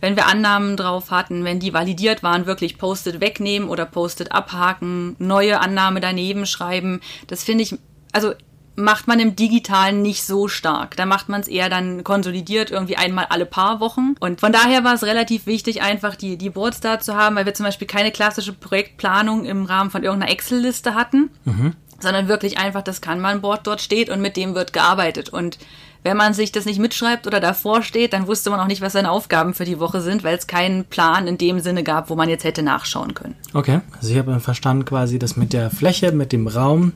[0.00, 5.16] wenn wir Annahmen drauf hatten, wenn die validiert waren, wirklich Post-it wegnehmen oder Post-it abhaken,
[5.18, 7.00] neue Annahme daneben schreiben.
[7.26, 7.76] Das finde ich,
[8.12, 8.32] also
[8.78, 10.96] macht man im Digitalen nicht so stark.
[10.96, 14.14] Da macht man es eher dann konsolidiert irgendwie einmal alle paar Wochen.
[14.20, 17.44] Und von daher war es relativ wichtig, einfach die, die Boards da zu haben, weil
[17.44, 21.74] wir zum Beispiel keine klassische Projektplanung im Rahmen von irgendeiner Excel-Liste hatten, mhm.
[21.98, 25.28] sondern wirklich einfach das Kanban-Board dort steht und mit dem wird gearbeitet.
[25.28, 25.58] Und
[26.04, 28.92] wenn man sich das nicht mitschreibt oder davor steht, dann wusste man auch nicht, was
[28.92, 32.14] seine Aufgaben für die Woche sind, weil es keinen Plan in dem Sinne gab, wo
[32.14, 33.34] man jetzt hätte nachschauen können.
[33.52, 36.92] Okay, also ich habe verstanden quasi, dass mit der Fläche, mit dem Raum,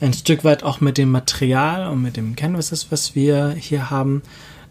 [0.00, 4.22] ein Stück weit auch mit dem Material und mit dem Canvases, was wir hier haben,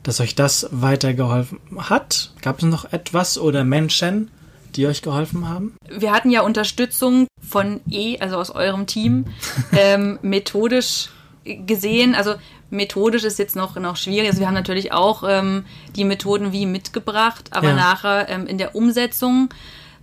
[0.03, 2.33] dass euch das weitergeholfen hat.
[2.41, 4.29] Gab es noch etwas oder Menschen,
[4.75, 5.75] die euch geholfen haben?
[5.89, 9.25] Wir hatten ja Unterstützung von E, also aus eurem Team,
[9.71, 11.09] ähm, methodisch
[11.43, 12.15] gesehen.
[12.15, 12.35] Also
[12.73, 14.27] methodisch ist jetzt noch, noch schwierig.
[14.27, 17.75] Also wir haben natürlich auch ähm, die Methoden wie mitgebracht, aber ja.
[17.75, 19.49] nachher ähm, in der Umsetzung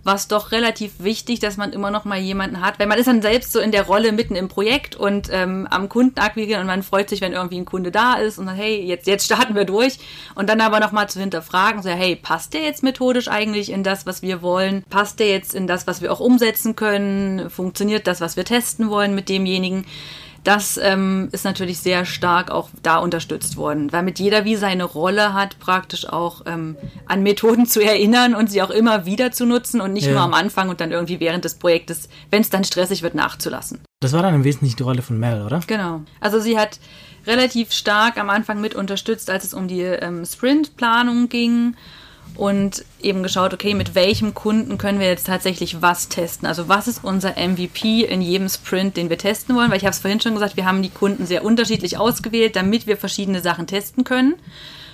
[0.03, 3.07] war es doch relativ wichtig, dass man immer noch mal jemanden hat, weil man ist
[3.07, 6.67] dann selbst so in der Rolle mitten im Projekt und ähm, am Kunden akquirieren und
[6.67, 9.53] man freut sich, wenn irgendwie ein Kunde da ist und sagt, hey, jetzt, jetzt starten
[9.53, 9.99] wir durch
[10.33, 13.83] und dann aber noch mal zu hinterfragen, so, hey, passt der jetzt methodisch eigentlich in
[13.83, 14.83] das, was wir wollen?
[14.89, 17.49] Passt der jetzt in das, was wir auch umsetzen können?
[17.49, 19.85] Funktioniert das, was wir testen wollen mit demjenigen?
[20.43, 24.85] Das ähm, ist natürlich sehr stark auch da unterstützt worden, weil mit jeder wie seine
[24.85, 26.75] Rolle hat, praktisch auch ähm,
[27.05, 30.13] an Methoden zu erinnern und sie auch immer wieder zu nutzen und nicht ja.
[30.13, 33.81] nur am Anfang und dann irgendwie während des Projektes, wenn es dann stressig wird, nachzulassen.
[33.99, 35.59] Das war dann im Wesentlichen die Rolle von Mel, oder?
[35.67, 36.01] Genau.
[36.19, 36.79] Also sie hat
[37.27, 41.75] relativ stark am Anfang mit unterstützt, als es um die ähm, Sprintplanung ging
[42.41, 46.47] und eben geschaut, okay, mit welchem Kunden können wir jetzt tatsächlich was testen?
[46.47, 49.69] Also was ist unser MVP in jedem Sprint, den wir testen wollen?
[49.69, 52.87] Weil ich habe es vorhin schon gesagt, wir haben die Kunden sehr unterschiedlich ausgewählt, damit
[52.87, 54.33] wir verschiedene Sachen testen können.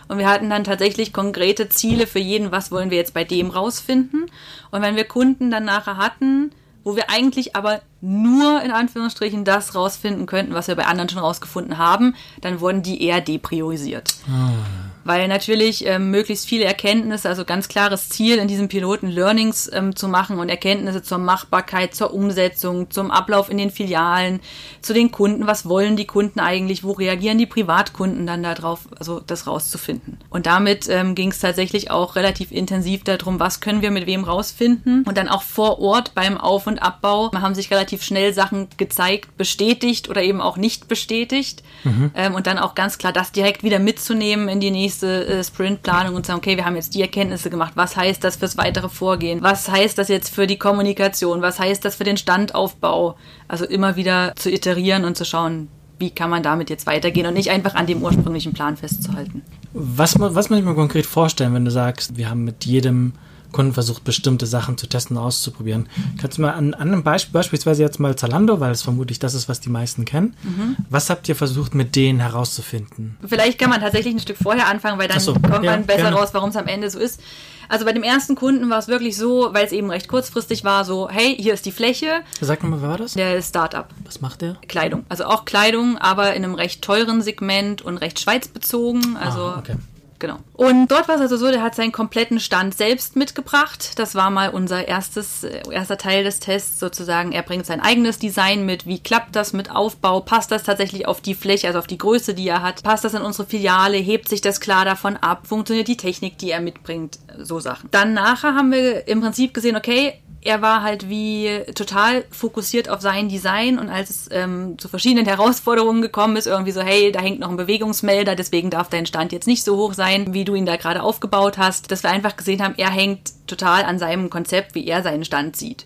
[0.10, 3.50] Und wir hatten dann tatsächlich konkrete Ziele für jeden, was wollen wir jetzt bei dem
[3.50, 4.26] rausfinden.
[4.72, 6.52] Und wenn wir Kunden dann nachher hatten,
[6.84, 11.20] wo wir eigentlich aber nur in Anführungsstrichen das rausfinden könnten, was wir bei anderen schon
[11.20, 14.16] rausgefunden haben, dann wurden die eher depriorisiert.
[14.30, 14.87] Ah.
[15.08, 19.96] Weil natürlich ähm, möglichst viele Erkenntnisse, also ganz klares Ziel in diesem Piloten Learnings ähm,
[19.96, 24.42] zu machen und Erkenntnisse zur Machbarkeit, zur Umsetzung, zum Ablauf in den Filialen,
[24.82, 29.22] zu den Kunden, was wollen die Kunden eigentlich, wo reagieren die Privatkunden dann darauf, also
[29.22, 30.18] das rauszufinden.
[30.30, 34.26] Und damit ähm, ging es tatsächlich auch relativ intensiv darum, was können wir mit wem
[34.26, 35.04] rausfinden?
[35.08, 39.38] Und dann auch vor Ort beim Auf- und Abbau haben sich relativ schnell Sachen gezeigt,
[39.38, 41.64] bestätigt oder eben auch nicht bestätigt.
[41.84, 42.12] Mhm.
[42.16, 46.16] ähm, und dann auch ganz klar das direkt wieder mitzunehmen in die nächste äh, Sprintplanung
[46.16, 49.42] und sagen, okay, wir haben jetzt die Erkenntnisse gemacht, was heißt das fürs weitere Vorgehen,
[49.42, 53.16] was heißt das jetzt für die Kommunikation, was heißt das für den Standaufbau,
[53.48, 57.34] also immer wieder zu iterieren und zu schauen, wie kann man damit jetzt weitergehen und
[57.34, 59.42] nicht einfach an dem ursprünglichen Plan festzuhalten.
[59.74, 63.14] Was, was muss ich mir konkret vorstellen, wenn du sagst, wir haben mit jedem
[63.58, 65.90] Kunden versucht, bestimmte Sachen zu testen und auszuprobieren.
[66.22, 69.34] Kannst du mal an, an einem Beispiel, beispielsweise jetzt mal Zalando, weil es vermutlich das
[69.34, 70.36] ist, was die meisten kennen.
[70.44, 70.76] Mhm.
[70.92, 73.18] Was habt ihr versucht, mit denen herauszufinden?
[73.26, 76.04] Vielleicht kann man tatsächlich ein Stück vorher anfangen, weil dann so, kommt ja, man besser
[76.04, 76.18] gerne.
[76.18, 77.20] raus, warum es am Ende so ist.
[77.68, 80.86] Also bei dem ersten Kunden war es wirklich so, weil es eben recht kurzfristig war,
[80.86, 82.22] so, hey, hier ist die Fläche.
[82.40, 83.14] Sag mal, wer war das?
[83.14, 83.88] Der Startup.
[84.06, 84.58] Was macht der?
[84.68, 85.04] Kleidung.
[85.10, 89.18] Also auch Kleidung, aber in einem recht teuren Segment und recht schweizbezogen.
[89.18, 89.78] Also ah, okay.
[90.20, 90.38] Genau.
[90.54, 94.00] Und dort war es also so, der hat seinen kompletten Stand selbst mitgebracht.
[94.00, 97.32] Das war mal unser erstes, äh, erster Teil des Tests sozusagen.
[97.32, 98.88] Er bringt sein eigenes Design mit.
[98.88, 100.22] Wie klappt das mit Aufbau?
[100.22, 102.82] Passt das tatsächlich auf die Fläche, also auf die Größe, die er hat?
[102.82, 103.98] Passt das in unsere Filiale?
[103.98, 105.46] Hebt sich das klar davon ab?
[105.46, 107.20] Funktioniert die Technik, die er mitbringt?
[107.38, 107.90] So Sachen.
[107.92, 113.02] Dann nachher haben wir im Prinzip gesehen, okay, er war halt wie total fokussiert auf
[113.02, 117.20] sein Design und als es ähm, zu verschiedenen Herausforderungen gekommen ist, irgendwie so, hey, da
[117.20, 120.56] hängt noch ein Bewegungsmelder, deswegen darf dein Stand jetzt nicht so hoch sein, wie du
[120.56, 124.30] ihn da gerade aufgebaut hast, dass wir einfach gesehen haben, er hängt total an seinem
[124.30, 125.86] Konzept, wie er seinen Stand sieht.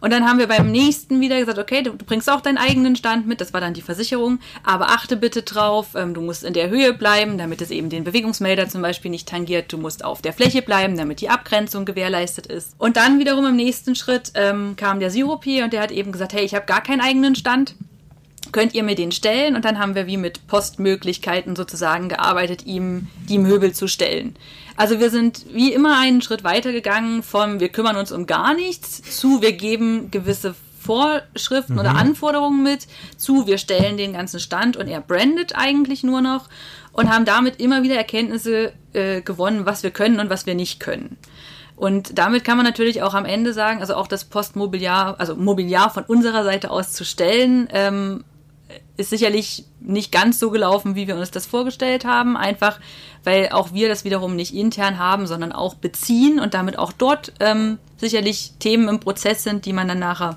[0.00, 2.96] Und dann haben wir beim nächsten wieder gesagt, okay, du, du, bringst auch deinen eigenen
[2.96, 6.52] Stand mit, das war dann die Versicherung, aber achte bitte drauf, ähm, du musst in
[6.52, 10.22] der Höhe bleiben, damit es eben den Bewegungsmelder zum Beispiel nicht tangiert, du musst auf
[10.22, 12.74] der Fläche bleiben, damit die Abgrenzung gewährleistet ist.
[12.78, 16.32] Und dann wiederum im nächsten Schritt ähm, kam der Siropi und der hat eben gesagt,
[16.32, 17.74] hey, ich habe gar keinen eigenen Stand
[18.56, 19.54] könnt ihr mir den stellen?
[19.54, 24.34] Und dann haben wir wie mit Postmöglichkeiten sozusagen gearbeitet, ihm die Möbel zu stellen.
[24.76, 28.54] Also wir sind wie immer einen Schritt weiter gegangen vom wir kümmern uns um gar
[28.54, 31.80] nichts zu wir geben gewisse Vorschriften mhm.
[31.80, 32.86] oder Anforderungen mit
[33.18, 36.48] zu wir stellen den ganzen Stand und er brandet eigentlich nur noch
[36.92, 40.80] und haben damit immer wieder Erkenntnisse äh, gewonnen, was wir können und was wir nicht
[40.80, 41.18] können.
[41.76, 45.90] Und damit kann man natürlich auch am Ende sagen, also auch das Postmobiliar, also Mobiliar
[45.90, 48.24] von unserer Seite aus zu stellen, ähm,
[48.96, 52.36] ist sicherlich nicht ganz so gelaufen, wie wir uns das vorgestellt haben.
[52.36, 52.80] Einfach,
[53.24, 57.32] weil auch wir das wiederum nicht intern haben, sondern auch beziehen und damit auch dort
[57.40, 60.36] ähm, sicherlich Themen im Prozess sind, die man dann nachher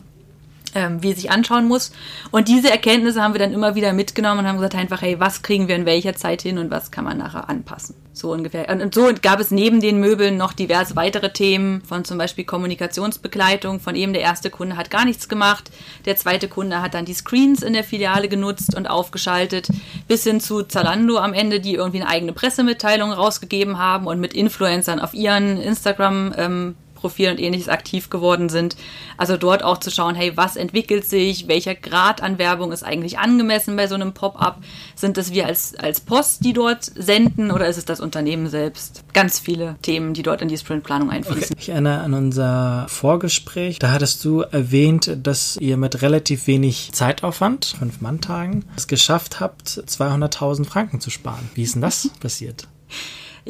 [0.75, 1.91] ähm, wie sich anschauen muss.
[2.31, 5.41] Und diese Erkenntnisse haben wir dann immer wieder mitgenommen und haben gesagt einfach, hey, was
[5.41, 7.95] kriegen wir in welcher Zeit hin und was kann man nachher anpassen.
[8.13, 8.67] So ungefähr.
[8.69, 13.79] Und so gab es neben den Möbeln noch diverse weitere Themen von zum Beispiel Kommunikationsbegleitung.
[13.79, 15.71] Von eben der erste Kunde hat gar nichts gemacht.
[16.05, 19.69] Der zweite Kunde hat dann die Screens in der Filiale genutzt und aufgeschaltet.
[20.07, 24.33] Bis hin zu Zalando am Ende, die irgendwie eine eigene Pressemitteilung rausgegeben haben und mit
[24.33, 28.75] Influencern auf ihren Instagram ähm, Profil und ähnliches aktiv geworden sind.
[29.17, 33.19] Also dort auch zu schauen, hey, was entwickelt sich, welcher Grad an Werbung ist eigentlich
[33.19, 34.59] angemessen bei so einem Pop-up?
[34.95, 39.03] Sind es wir als, als Post, die dort senden oder ist es das Unternehmen selbst?
[39.13, 41.51] Ganz viele Themen, die dort in die Sprintplanung einfließen.
[41.51, 41.59] Okay.
[41.59, 47.75] Ich erinnere an unser Vorgespräch, da hattest du erwähnt, dass ihr mit relativ wenig Zeitaufwand,
[47.79, 51.49] fünf Manntagen, es geschafft habt, 200.000 Franken zu sparen.
[51.55, 52.67] Wie ist denn das passiert?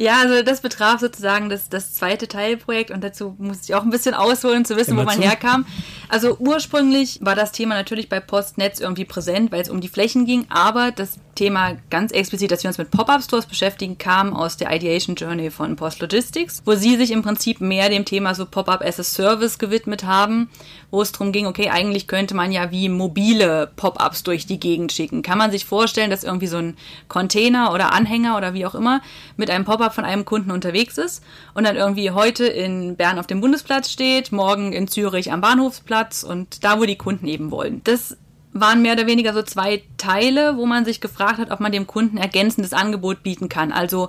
[0.00, 3.90] Ja, also das betraf sozusagen das, das zweite Teilprojekt und dazu musste ich auch ein
[3.90, 5.28] bisschen ausholen, zu wissen, Immer wo man zu.
[5.28, 5.66] herkam.
[6.08, 10.24] Also ursprünglich war das Thema natürlich bei Postnetz irgendwie präsent, weil es um die Flächen
[10.24, 14.74] ging, aber das Thema ganz explizit, dass wir uns mit Pop-Up-Stores beschäftigen, kam aus der
[14.74, 18.82] Ideation Journey von Post Logistics, wo sie sich im Prinzip mehr dem Thema so Pop-Up
[18.82, 20.50] as a Service gewidmet haben,
[20.90, 24.92] wo es darum ging, okay, eigentlich könnte man ja wie mobile Pop-Ups durch die Gegend
[24.92, 25.22] schicken.
[25.22, 26.76] Kann man sich vorstellen, dass irgendwie so ein
[27.08, 29.00] Container oder Anhänger oder wie auch immer
[29.36, 31.22] mit einem Pop-Up von einem Kunden unterwegs ist
[31.54, 36.22] und dann irgendwie heute in Bern auf dem Bundesplatz steht, morgen in Zürich am Bahnhofsplatz
[36.22, 37.80] und da, wo die Kunden eben wollen.
[37.84, 38.16] Das
[38.52, 41.86] waren mehr oder weniger so zwei Teile, wo man sich gefragt hat, ob man dem
[41.86, 43.70] Kunden ergänzendes Angebot bieten kann.
[43.70, 44.08] Also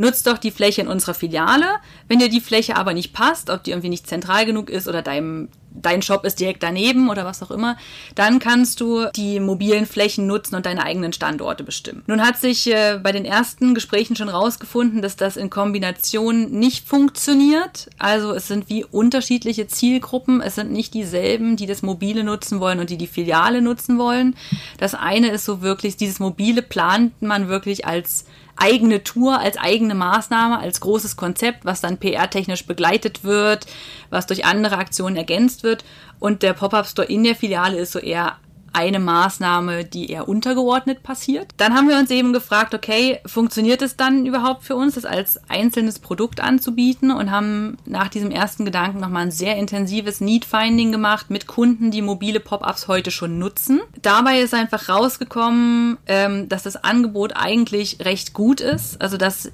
[0.00, 1.66] nutzt doch die Fläche in unserer Filiale.
[2.08, 5.02] Wenn dir die Fläche aber nicht passt, ob die irgendwie nicht zentral genug ist oder
[5.02, 7.76] deinem dein Shop ist direkt daneben oder was auch immer,
[8.14, 12.02] dann kannst du die mobilen Flächen nutzen und deine eigenen Standorte bestimmen.
[12.06, 16.88] Nun hat sich äh, bei den ersten Gesprächen schon rausgefunden, dass das in Kombination nicht
[16.88, 17.88] funktioniert.
[17.98, 20.40] Also es sind wie unterschiedliche Zielgruppen.
[20.40, 24.34] Es sind nicht dieselben, die das mobile nutzen wollen und die die Filiale nutzen wollen.
[24.78, 28.24] Das eine ist so wirklich, dieses mobile plant man wirklich als
[28.60, 33.66] eigene Tour, als eigene Maßnahme, als großes Konzept, was dann PR-technisch begleitet wird,
[34.10, 35.84] was durch andere Aktionen ergänzt wird.
[36.18, 38.36] Und der Pop-Up-Store in der Filiale ist so eher
[38.72, 41.48] eine Maßnahme, die eher untergeordnet passiert.
[41.56, 45.40] Dann haben wir uns eben gefragt, okay, funktioniert es dann überhaupt für uns, das als
[45.48, 51.30] einzelnes Produkt anzubieten und haben nach diesem ersten Gedanken nochmal ein sehr intensives Need-Finding gemacht
[51.30, 53.80] mit Kunden, die mobile Pop-ups heute schon nutzen.
[54.02, 59.50] Dabei ist einfach rausgekommen, ähm, dass das Angebot eigentlich recht gut ist, also dass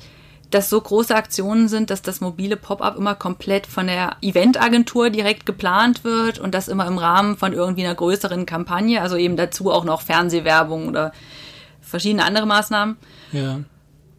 [0.50, 5.44] dass so große Aktionen sind, dass das mobile Pop-up immer komplett von der Eventagentur direkt
[5.46, 9.72] geplant wird und das immer im Rahmen von irgendwie einer größeren Kampagne, also eben dazu
[9.72, 11.12] auch noch Fernsehwerbung oder
[11.80, 12.96] verschiedene andere Maßnahmen.
[13.32, 13.60] Ja.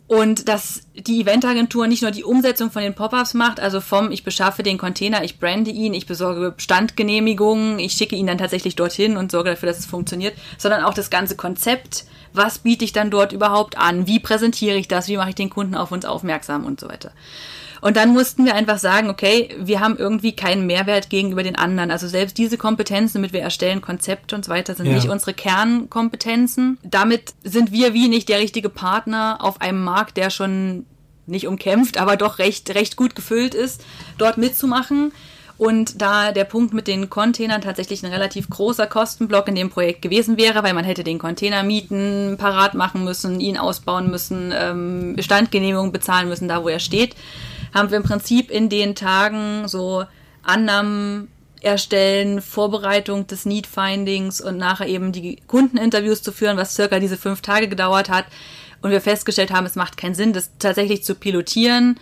[0.08, 4.24] Und dass die Eventagentur nicht nur die Umsetzung von den Pop-ups macht, also vom ich
[4.24, 9.18] beschaffe den Container, ich brande ihn, ich besorge Standgenehmigungen, ich schicke ihn dann tatsächlich dorthin
[9.18, 13.12] und sorge dafür, dass es funktioniert, sondern auch das ganze Konzept, was biete ich dann
[13.12, 16.66] dort überhaupt an, wie präsentiere ich das, wie mache ich den Kunden auf uns aufmerksam
[16.66, 17.12] und so weiter.
[17.82, 21.92] Und dann mussten wir einfach sagen, okay, wir haben irgendwie keinen Mehrwert gegenüber den anderen.
[21.92, 24.94] Also selbst diese Kompetenzen, damit wir erstellen Konzepte und so weiter, sind ja.
[24.94, 26.78] nicht unsere Kernkompetenzen.
[26.84, 30.86] Damit sind wir wie nicht der richtige Partner auf einem Markt, der schon
[31.26, 33.84] nicht umkämpft, aber doch recht, recht gut gefüllt ist,
[34.18, 35.12] dort mitzumachen.
[35.58, 40.04] Und da der Punkt mit den Containern tatsächlich ein relativ großer Kostenblock in dem Projekt
[40.04, 45.16] gewesen wäre, weil man hätte den Container mieten, parat machen müssen, ihn ausbauen müssen, ähm,
[45.20, 47.16] Standgenehmigung bezahlen müssen, da wo er steht,
[47.74, 50.04] haben wir im Prinzip in den Tagen so
[50.44, 51.30] Annahmen
[51.62, 57.42] erstellen, Vorbereitung des Need-Findings und nachher eben die Kundeninterviews zu führen, was circa diese fünf
[57.42, 58.26] Tage gedauert hat.
[58.82, 62.00] Und wir festgestellt haben, es macht keinen Sinn, das tatsächlich zu pilotieren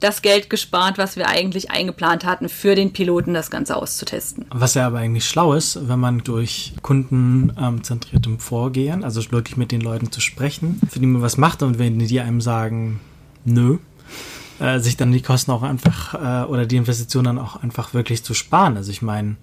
[0.00, 4.44] das Geld gespart, was wir eigentlich eingeplant hatten, für den Piloten das Ganze auszutesten.
[4.50, 9.80] Was ja aber eigentlich schlau ist, wenn man durch kundenzentriertem Vorgehen, also wirklich mit den
[9.80, 13.00] Leuten zu sprechen, für die man was macht und wenn die einem sagen,
[13.44, 13.78] nö,
[14.60, 18.24] äh, sich dann die Kosten auch einfach äh, oder die Investitionen dann auch einfach wirklich
[18.24, 18.76] zu sparen.
[18.76, 19.36] Also ich meine,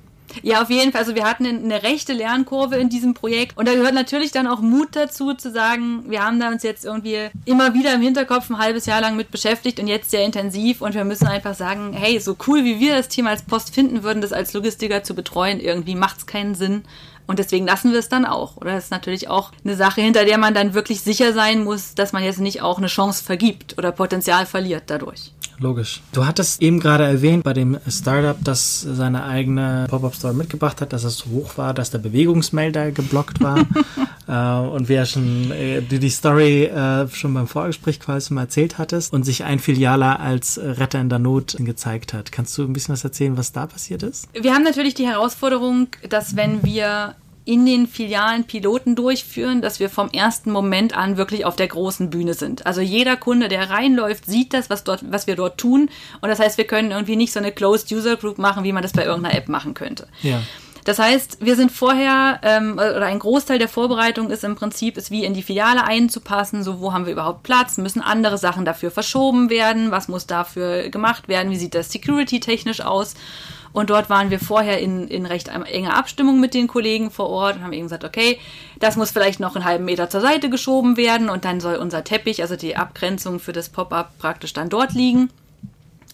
[0.43, 1.01] ja, auf jeden Fall.
[1.01, 4.61] Also wir hatten eine rechte Lernkurve in diesem Projekt und da gehört natürlich dann auch
[4.61, 8.57] Mut dazu, zu sagen, wir haben da uns jetzt irgendwie immer wieder im Hinterkopf ein
[8.57, 12.19] halbes Jahr lang mit beschäftigt und jetzt sehr intensiv und wir müssen einfach sagen, hey,
[12.19, 15.59] so cool wie wir das Team als Post finden würden, das als Logistiker zu betreuen,
[15.59, 16.83] irgendwie macht es keinen Sinn.
[17.27, 18.57] Und deswegen lassen wir es dann auch.
[18.57, 21.95] Oder das ist natürlich auch eine Sache, hinter der man dann wirklich sicher sein muss,
[21.95, 26.01] dass man jetzt nicht auch eine Chance vergibt oder Potenzial verliert dadurch logisch.
[26.11, 31.03] Du hattest eben gerade erwähnt bei dem Startup, das seine eigene Pop-Up-Store mitgebracht hat, dass
[31.03, 33.59] es so hoch war, dass der Bewegungsmelder geblockt war.
[34.27, 38.77] äh, und wir ja schon äh, die Story äh, schon beim Vorgespräch quasi mal erzählt
[38.77, 42.31] hattest und sich ein Filialer als Retter in der Not gezeigt hat.
[42.31, 44.27] Kannst du ein bisschen was erzählen, was da passiert ist?
[44.33, 49.89] Wir haben natürlich die Herausforderung, dass wenn wir in den Filialen Piloten durchführen, dass wir
[49.89, 52.65] vom ersten Moment an wirklich auf der großen Bühne sind.
[52.65, 55.89] Also jeder Kunde, der reinläuft, sieht das, was, dort, was wir dort tun.
[56.21, 58.83] Und das heißt, wir können irgendwie nicht so eine Closed User Group machen, wie man
[58.83, 60.07] das bei irgendeiner App machen könnte.
[60.21, 60.41] Ja.
[60.83, 65.11] Das heißt, wir sind vorher, ähm, oder ein Großteil der Vorbereitung ist im Prinzip, ist
[65.11, 68.89] wie in die Filiale einzupassen, so wo haben wir überhaupt Platz, müssen andere Sachen dafür
[68.89, 73.13] verschoben werden, was muss dafür gemacht werden, wie sieht das security-technisch aus
[73.73, 77.57] und dort waren wir vorher in, in recht enger Abstimmung mit den Kollegen vor Ort
[77.57, 78.39] und haben eben gesagt, okay,
[78.79, 82.03] das muss vielleicht noch einen halben Meter zur Seite geschoben werden und dann soll unser
[82.03, 85.29] Teppich, also die Abgrenzung für das Pop-up praktisch dann dort liegen.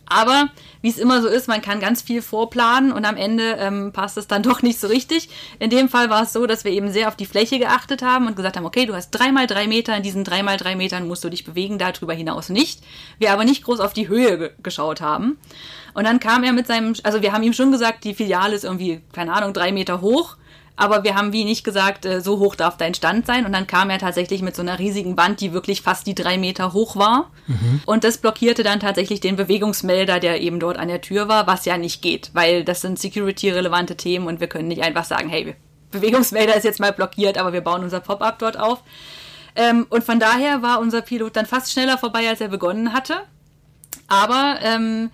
[0.10, 0.50] Aber
[0.82, 4.17] wie es immer so ist, man kann ganz viel vorplanen und am Ende ähm, passt
[4.17, 5.30] es dann doch nicht so richtig.
[5.60, 8.28] In dem Fall war es so, dass wir eben sehr auf die Fläche geachtet haben
[8.28, 10.76] und gesagt haben, okay, du hast drei mal drei Meter, in diesen drei mal drei
[10.76, 12.82] Metern musst du dich bewegen, darüber hinaus nicht.
[13.20, 15.38] Wir aber nicht groß auf die Höhe ge geschaut haben.
[15.93, 18.63] Und dann kam er mit seinem, also wir haben ihm schon gesagt, die Filiale ist
[18.63, 20.38] irgendwie, keine Ahnung, drei Meter hoch.
[20.78, 23.46] Aber wir haben wie nicht gesagt, äh, so hoch darf dein Stand sein.
[23.46, 26.38] Und dann kam er tatsächlich mit so einer riesigen Wand, die wirklich fast die drei
[26.38, 27.32] Meter hoch war.
[27.48, 27.82] Mhm.
[27.86, 31.66] Und das blockierte dann tatsächlich den Bewegungsmelder, der eben dort an der Tür war, was
[31.66, 35.56] ja nicht geht, weil das sind security-relevante Themen und wir können nicht einfach sagen, hey,
[35.90, 38.84] Bewegungsmelder ist jetzt mal blockiert, aber wir bauen unser Pop-up dort auf.
[39.56, 43.16] Ähm, und von daher war unser Pilot dann fast schneller vorbei, als er begonnen hatte.
[44.08, 45.10] Aber ähm,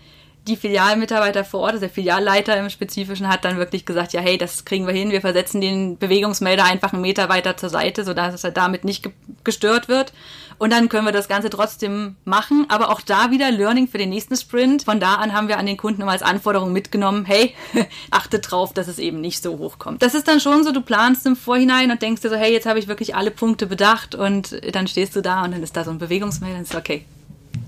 [0.48, 4.38] die Filialmitarbeiter vor Ort, also der Filialleiter im Spezifischen, hat dann wirklich gesagt, ja, hey,
[4.38, 8.44] das kriegen wir hin, wir versetzen den Bewegungsmelder einfach einen Meter weiter zur Seite, sodass
[8.44, 10.14] er damit nicht ge gestört wird.
[10.58, 12.66] Und dann können wir das Ganze trotzdem machen.
[12.70, 14.84] Aber auch da wieder Learning für den nächsten Sprint.
[14.84, 17.54] Von da an haben wir an den Kunden immer als Anforderung mitgenommen, hey,
[18.12, 20.02] achte drauf, dass es eben nicht so hoch kommt.
[20.02, 22.66] Das ist dann schon so, du planst im Vorhinein und denkst dir so, hey, jetzt
[22.66, 25.84] habe ich wirklich alle Punkte bedacht und dann stehst du da und dann ist da
[25.84, 27.06] so ein Bewegungsmelder und ist okay,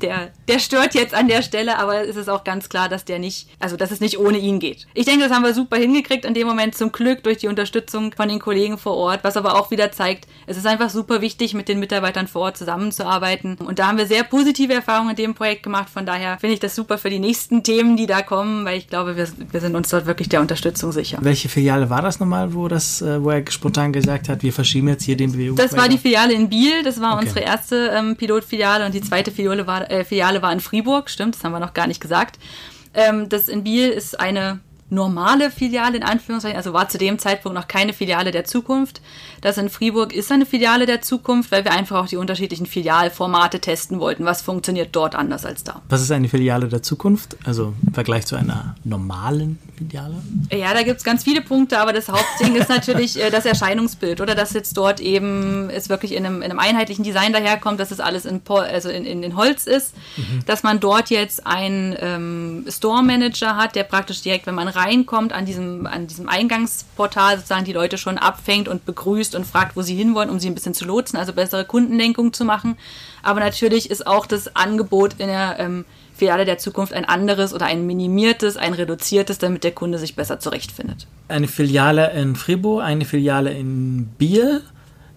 [0.02, 3.20] der, der stört jetzt an der Stelle, aber es ist auch ganz klar, dass der
[3.20, 4.88] nicht, also dass es nicht ohne ihn geht.
[4.94, 8.12] Ich denke, das haben wir super hingekriegt in dem Moment zum Glück durch die Unterstützung
[8.14, 11.54] von den Kollegen vor Ort, was aber auch wieder zeigt, es ist einfach super wichtig,
[11.54, 13.56] mit den Mitarbeitern vor Ort zusammenzuarbeiten.
[13.56, 15.90] Und da haben wir sehr positive Erfahrungen in dem Projekt gemacht.
[15.90, 18.88] Von daher finde ich das super für die nächsten Themen, die da kommen, weil ich
[18.88, 21.18] glaube, wir, wir sind uns dort wirklich der Unterstützung sicher.
[21.22, 24.88] Welche Filiale war das nochmal, wo das, äh, wo er spontan gesagt hat, wir verschieben
[24.90, 25.56] jetzt hier den Bewegung?
[25.56, 27.26] Das war die Filiale in Biel, das war okay.
[27.26, 31.44] unsere erste ähm, Pilotfiliale und die zweite Filiale war, Filiale war in Fribourg, stimmt, das
[31.44, 32.40] haben wir noch gar nicht gesagt.
[32.94, 37.58] Ähm, das in Biel ist eine normale Filiale in Anführungszeichen, also war zu dem Zeitpunkt
[37.58, 39.02] noch keine Filiale der Zukunft.
[39.42, 43.60] Das in Fribourg ist eine Filiale der Zukunft, weil wir einfach auch die unterschiedlichen Filialformate
[43.60, 44.26] testen wollten.
[44.26, 45.82] Was funktioniert dort anders als da?
[45.90, 47.36] Was ist eine Filiale der Zukunft?
[47.46, 50.22] Also im Vergleich zu einer normalen Filiale?
[50.52, 54.22] Ja, da gibt es ganz viele Punkte, aber das Hauptding ist natürlich äh, das Erscheinungsbild
[54.22, 57.90] oder dass jetzt dort eben es wirklich in einem, in einem einheitlichen Design daherkommt, dass
[57.90, 60.46] es alles in, also in, in, in Holz ist, mhm.
[60.46, 65.34] dass man dort jetzt einen ähm, Store Manager hat, der praktisch direkt, wenn man reinkommt,
[65.34, 69.82] an diesem, an diesem Eingangsportal sozusagen die Leute schon abfängt und begrüßt und fragt, wo
[69.82, 72.78] sie hinwollen, um sie ein bisschen zu lotsen, also bessere Kundenlenkung zu machen.
[73.24, 75.86] Aber natürlich ist auch das Angebot in der ähm,
[76.16, 80.40] Filiale der Zukunft ein anderes oder ein minimiertes, ein reduziertes, damit der Kunde sich besser
[80.40, 81.08] zurechtfindet.
[81.28, 84.62] Eine Filiale in Fribourg, eine Filiale in Biel.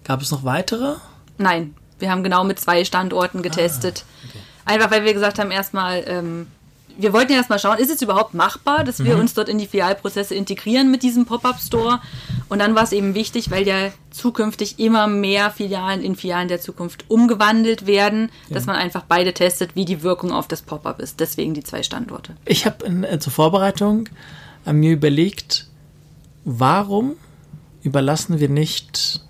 [0.03, 0.95] Gab es noch weitere?
[1.37, 4.03] Nein, wir haben genau mit zwei Standorten getestet.
[4.03, 4.39] Ah, okay.
[4.65, 6.47] Einfach weil wir gesagt haben, erstmal, ähm,
[7.01, 9.21] wir wollten ja erstmal schauen, ist es überhaupt machbar, dass wir mhm.
[9.21, 12.01] uns dort in die Filialprozesse integrieren mit diesem Pop-up-Store?
[12.49, 16.59] Und dann war es eben wichtig, weil ja zukünftig immer mehr Filialen in Filialen der
[16.59, 18.55] Zukunft umgewandelt werden, ja.
[18.55, 21.19] dass man einfach beide testet, wie die Wirkung auf das Pop-up ist.
[21.19, 22.35] Deswegen die zwei Standorte.
[22.45, 24.09] Ich habe äh, zur Vorbereitung
[24.65, 25.67] äh, mir überlegt,
[26.43, 27.15] warum
[27.83, 29.21] überlassen wir nicht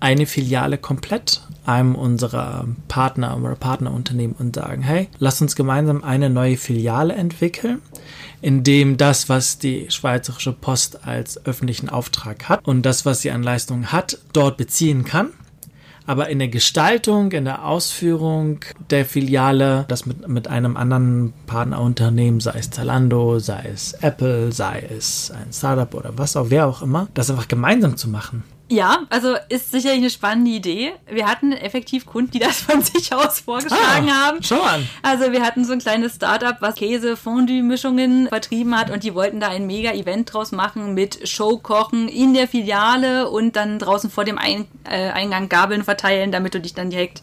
[0.00, 6.30] eine Filiale komplett einem unserer Partner oder Partnerunternehmen und sagen, hey, lass uns gemeinsam eine
[6.30, 7.82] neue Filiale entwickeln,
[8.40, 13.30] in dem das, was die Schweizerische Post als öffentlichen Auftrag hat und das, was sie
[13.30, 15.30] an Leistungen hat, dort beziehen kann.
[16.08, 22.38] Aber in der Gestaltung, in der Ausführung der Filiale, das mit, mit einem anderen Partnerunternehmen,
[22.38, 26.82] sei es Zalando, sei es Apple, sei es ein Startup oder was auch, wer auch
[26.82, 28.44] immer, das einfach gemeinsam zu machen.
[28.68, 30.92] Ja, also ist sicherlich eine spannende Idee.
[31.08, 34.42] Wir hatten effektiv Kunden, die das von sich aus vorgeschlagen ah, haben.
[34.42, 34.88] Schau an.
[35.02, 39.48] Also wir hatten so ein kleines Startup, was Käse-Fondue-Mischungen vertrieben hat und die wollten da
[39.48, 45.10] ein Mega-Event draus machen mit Showkochen in der Filiale und dann draußen vor dem äh,
[45.10, 47.22] Eingang Gabeln verteilen, damit du dich dann direkt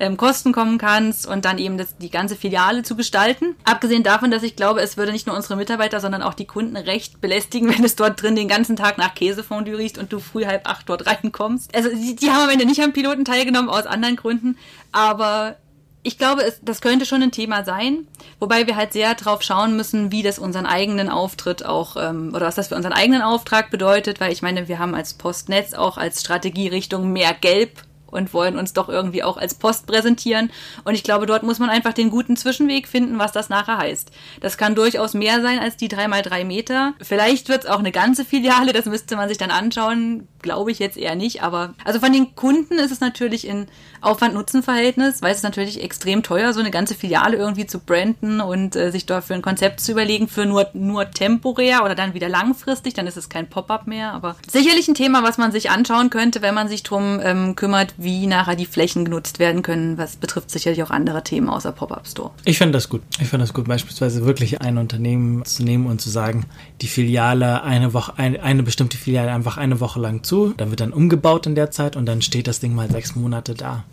[0.00, 3.54] ähm, Kosten kommen kannst und dann eben das, die ganze Filiale zu gestalten.
[3.64, 6.76] Abgesehen davon, dass ich glaube, es würde nicht nur unsere Mitarbeiter, sondern auch die Kunden
[6.76, 10.46] recht belästigen, wenn es dort drin den ganzen Tag nach Käsefondue riecht und du früh
[10.46, 11.74] halb acht dort reinkommst.
[11.74, 14.56] Also die, die haben am Ende nicht am Piloten teilgenommen, aus anderen Gründen,
[14.90, 15.56] aber
[16.02, 18.08] ich glaube, es, das könnte schon ein Thema sein,
[18.38, 22.46] wobei wir halt sehr drauf schauen müssen, wie das unseren eigenen Auftritt auch ähm, oder
[22.46, 25.98] was das für unseren eigenen Auftrag bedeutet, weil ich meine, wir haben als Postnetz auch
[25.98, 30.50] als Strategierichtung mehr Gelb und wollen uns doch irgendwie auch als Post präsentieren.
[30.84, 34.10] Und ich glaube, dort muss man einfach den guten Zwischenweg finden, was das nachher heißt.
[34.40, 36.94] Das kann durchaus mehr sein als die 3x3 Meter.
[37.00, 40.28] Vielleicht wird es auch eine ganze Filiale, das müsste man sich dann anschauen.
[40.42, 41.42] Glaube ich jetzt eher nicht.
[41.42, 43.66] Aber also von den Kunden ist es natürlich in
[44.00, 48.90] Aufwand-Nutzen-Verhältnis, weil es natürlich extrem teuer, so eine ganze Filiale irgendwie zu branden und äh,
[48.90, 53.06] sich dafür ein Konzept zu überlegen für nur, nur temporär oder dann wieder langfristig, dann
[53.06, 54.12] ist es kein Pop-up mehr.
[54.12, 57.94] Aber sicherlich ein Thema, was man sich anschauen könnte, wenn man sich drum ähm, kümmert,
[58.02, 59.98] wie nachher die Flächen genutzt werden können.
[59.98, 62.30] Was betrifft sicherlich auch andere Themen außer Pop-up Store.
[62.44, 63.02] Ich finde das gut.
[63.20, 66.46] Ich finde das gut, beispielsweise wirklich ein Unternehmen zu nehmen und zu sagen,
[66.80, 70.80] die Filiale eine Woche, eine, eine bestimmte Filiale einfach eine Woche lang zu, dann wird
[70.80, 73.84] dann umgebaut in der Zeit und dann steht das Ding mal sechs Monate da.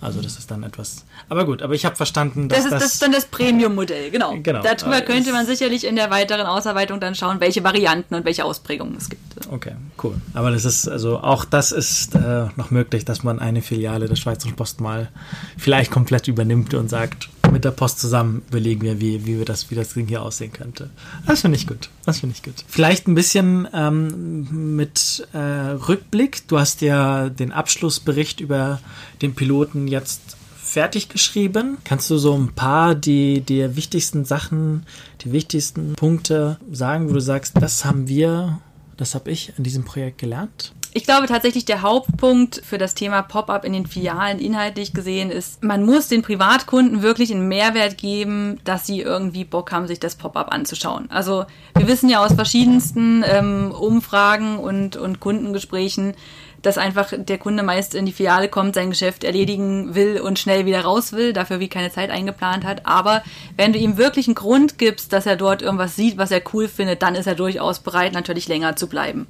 [0.00, 1.04] Also das ist dann etwas.
[1.28, 4.10] Aber gut, aber ich habe verstanden, dass das ist, das, das ist dann das Premium-Modell,
[4.10, 4.36] genau.
[4.42, 4.62] genau.
[4.62, 8.96] Darüber könnte man sicherlich in der weiteren Ausarbeitung dann schauen, welche Varianten und welche Ausprägungen
[8.96, 9.48] es gibt.
[9.50, 10.14] Okay, cool.
[10.32, 14.16] Aber das ist also auch das ist äh, noch möglich, dass man eine Filiale der
[14.16, 15.08] Schweizerischen Post mal
[15.56, 19.70] vielleicht komplett übernimmt und sagt, mit der Post zusammen überlegen wir, wie, wie wir das,
[19.70, 20.90] wie das Ding hier aussehen könnte.
[21.24, 21.88] Das finde ich gut.
[22.04, 22.64] Das finde ich gut.
[22.66, 26.48] Vielleicht ein bisschen ähm, mit äh, Rückblick.
[26.48, 28.80] Du hast ja den Abschlussbericht über
[29.22, 31.78] den Piloten jetzt fertig geschrieben.
[31.84, 34.84] Kannst du so ein paar die, die wichtigsten Sachen,
[35.20, 38.58] die wichtigsten Punkte sagen, wo du sagst, das haben wir,
[38.96, 40.73] das habe ich in diesem Projekt gelernt?
[40.96, 45.64] Ich glaube tatsächlich, der Hauptpunkt für das Thema Pop-up in den Filialen inhaltlich gesehen ist,
[45.64, 50.14] man muss den Privatkunden wirklich einen Mehrwert geben, dass sie irgendwie Bock haben, sich das
[50.14, 51.10] Pop-up anzuschauen.
[51.10, 56.14] Also wir wissen ja aus verschiedensten ähm, Umfragen und, und Kundengesprächen,
[56.62, 60.64] dass einfach der Kunde meist in die Filiale kommt, sein Geschäft erledigen will und schnell
[60.64, 62.86] wieder raus will, dafür wie keine Zeit eingeplant hat.
[62.86, 63.24] Aber
[63.56, 66.68] wenn du ihm wirklich einen Grund gibst, dass er dort irgendwas sieht, was er cool
[66.68, 69.26] findet, dann ist er durchaus bereit, natürlich länger zu bleiben.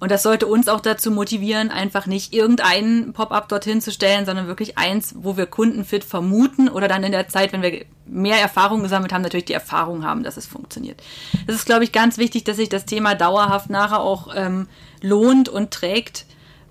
[0.00, 4.46] Und das sollte uns auch dazu motivieren, einfach nicht irgendeinen Pop-up dorthin zu stellen, sondern
[4.46, 8.82] wirklich eins, wo wir Kundenfit vermuten oder dann in der Zeit, wenn wir mehr Erfahrung
[8.82, 11.00] gesammelt haben, natürlich die Erfahrung haben, dass es funktioniert.
[11.46, 14.68] Das ist, glaube ich, ganz wichtig, dass sich das Thema dauerhaft nachher auch ähm,
[15.02, 16.24] lohnt und trägt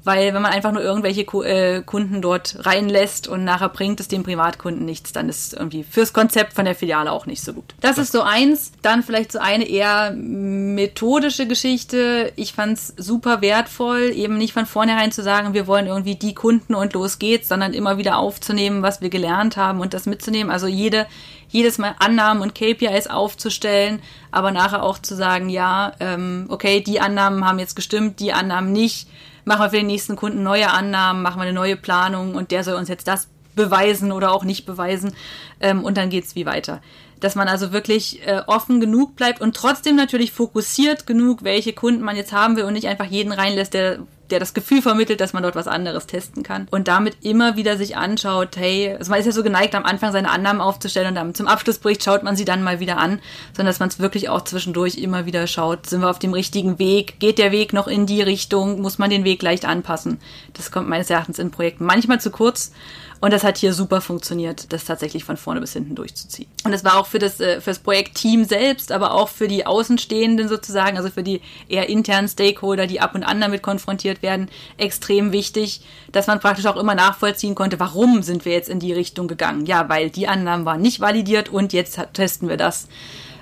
[0.03, 4.23] weil wenn man einfach nur irgendwelche äh, Kunden dort reinlässt und nachher bringt es dem
[4.23, 7.75] Privatkunden nichts, dann ist irgendwie fürs Konzept von der Filiale auch nicht so gut.
[7.81, 8.71] Das ist so eins.
[8.81, 10.11] Dann vielleicht so eine eher
[10.79, 12.31] methodische Geschichte.
[12.37, 16.33] Ich fand es super wertvoll, eben nicht von vornherein zu sagen, wir wollen irgendwie die
[16.33, 20.49] Kunden und los geht's, sondern immer wieder aufzunehmen, was wir gelernt haben und das mitzunehmen.
[20.49, 21.05] Also jede,
[21.49, 24.01] jedes Mal Annahmen und KPIs aufzustellen,
[24.31, 28.71] aber nachher auch zu sagen, ja, ähm, okay, die Annahmen haben jetzt gestimmt, die Annahmen
[28.71, 29.09] nicht
[29.43, 32.63] machen wir für den nächsten Kunden neue Annahmen, machen wir eine neue Planung und der
[32.63, 35.13] soll uns jetzt das beweisen oder auch nicht beweisen
[35.59, 36.81] ähm, und dann geht's wie weiter.
[37.19, 42.01] Dass man also wirklich äh, offen genug bleibt und trotzdem natürlich fokussiert genug, welche Kunden
[42.01, 43.99] man jetzt haben will und nicht einfach jeden reinlässt, der
[44.29, 46.67] der das Gefühl vermittelt, dass man dort was anderes testen kann.
[46.71, 50.11] Und damit immer wieder sich anschaut, hey, also man ist ja so geneigt, am Anfang
[50.11, 53.19] seine Annahmen aufzustellen und dann zum Abschlussbericht schaut man sie dann mal wieder an,
[53.53, 56.79] sondern dass man es wirklich auch zwischendurch immer wieder schaut, sind wir auf dem richtigen
[56.79, 60.19] Weg, geht der Weg noch in die Richtung, muss man den Weg leicht anpassen.
[60.53, 62.71] Das kommt meines Erachtens in Projekten manchmal zu kurz
[63.21, 66.49] und das hat hier super funktioniert, das tatsächlich von vorne bis hinten durchzuziehen.
[66.63, 69.65] Und es war auch für das, äh, für das Projektteam selbst, aber auch für die
[69.65, 74.49] Außenstehenden sozusagen, also für die eher internen Stakeholder, die ab und an damit konfrontiert werden,
[74.77, 78.93] extrem wichtig, dass man praktisch auch immer nachvollziehen konnte, warum sind wir jetzt in die
[78.93, 79.65] Richtung gegangen.
[79.65, 82.87] Ja, weil die Annahmen waren nicht validiert und jetzt testen wir das.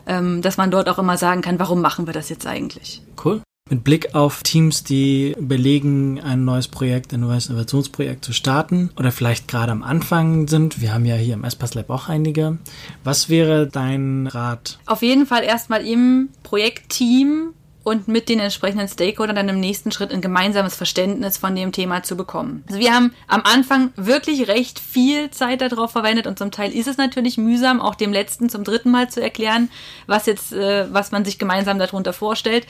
[0.10, 3.02] Ähm, dass man dort auch immer sagen kann, warum machen wir das jetzt eigentlich.
[3.24, 3.42] Cool.
[3.70, 9.12] Mit Blick auf Teams, die überlegen, ein neues Projekt, ein neues Innovationsprojekt zu starten oder
[9.12, 10.80] vielleicht gerade am Anfang sind.
[10.80, 12.60] Wir haben ja hier im Espace Lab auch einige.
[13.04, 14.80] Was wäre dein Rat?
[14.86, 17.54] Auf jeden Fall erstmal im Projektteam
[17.88, 22.04] und mit den entsprechenden Stakeholdern dann im nächsten Schritt ein gemeinsames Verständnis von dem Thema
[22.04, 22.66] zu bekommen.
[22.68, 26.88] Also wir haben am Anfang wirklich recht viel Zeit darauf verwendet und zum Teil ist
[26.88, 29.70] es natürlich mühsam, auch dem letzten zum dritten Mal zu erklären,
[30.06, 32.68] was jetzt, äh, was man sich gemeinsam darunter vorstellt.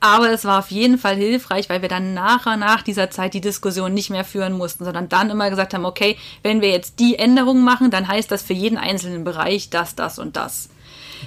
[0.00, 3.40] Aber es war auf jeden Fall hilfreich, weil wir dann nachher nach dieser Zeit die
[3.40, 7.18] Diskussion nicht mehr führen mussten, sondern dann immer gesagt haben, okay, wenn wir jetzt die
[7.18, 10.68] Änderungen machen, dann heißt das für jeden einzelnen Bereich das, das und das.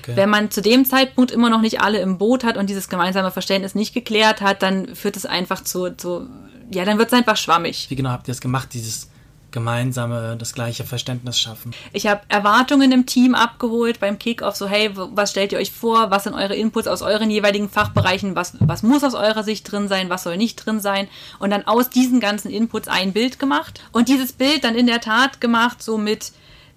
[0.01, 0.15] Okay.
[0.15, 3.31] Wenn man zu dem Zeitpunkt immer noch nicht alle im Boot hat und dieses gemeinsame
[3.31, 6.27] Verständnis nicht geklärt hat, dann führt es einfach zu, zu
[6.71, 7.87] ja, dann wird es einfach schwammig.
[7.89, 9.11] Wie genau habt ihr es gemacht, dieses
[9.51, 11.73] gemeinsame, das gleiche Verständnis schaffen.
[11.93, 16.09] Ich habe Erwartungen im Team abgeholt beim Kickoff, so hey, was stellt ihr euch vor,
[16.09, 19.87] was sind eure Inputs aus euren jeweiligen Fachbereichen, was, was muss aus eurer Sicht drin
[19.87, 21.07] sein, was soll nicht drin sein
[21.39, 25.01] und dann aus diesen ganzen Inputs ein Bild gemacht und dieses Bild dann in der
[25.01, 26.31] Tat gemacht, so mit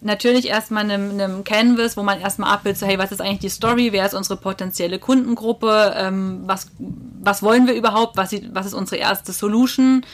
[0.04, 3.48] natürlich erstmal einem, einem Canvas, wo man erstmal abbildet, so, hey, was ist eigentlich die
[3.48, 8.74] Story, wer ist unsere potenzielle Kundengruppe, ähm, was, was wollen wir überhaupt, was, was ist
[8.74, 10.04] unsere erste Solution,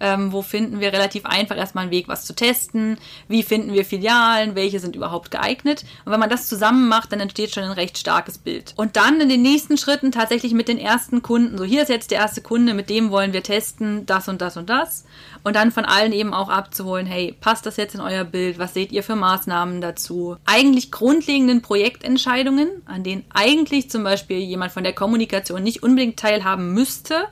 [0.00, 2.98] ähm, wo finden wir relativ einfach erstmal einen Weg, was zu testen?
[3.28, 4.54] Wie finden wir Filialen?
[4.54, 5.84] Welche sind überhaupt geeignet?
[6.04, 8.72] Und wenn man das zusammen macht, dann entsteht schon ein recht starkes Bild.
[8.76, 11.58] Und dann in den nächsten Schritten tatsächlich mit den ersten Kunden.
[11.58, 14.56] So, hier ist jetzt der erste Kunde, mit dem wollen wir testen, das und das
[14.56, 15.04] und das.
[15.42, 18.58] Und dann von allen eben auch abzuholen, hey, passt das jetzt in euer Bild?
[18.58, 20.36] Was seht ihr für Maßnahmen dazu?
[20.46, 26.72] Eigentlich grundlegenden Projektentscheidungen, an denen eigentlich zum Beispiel jemand von der Kommunikation nicht unbedingt teilhaben
[26.72, 27.28] müsste,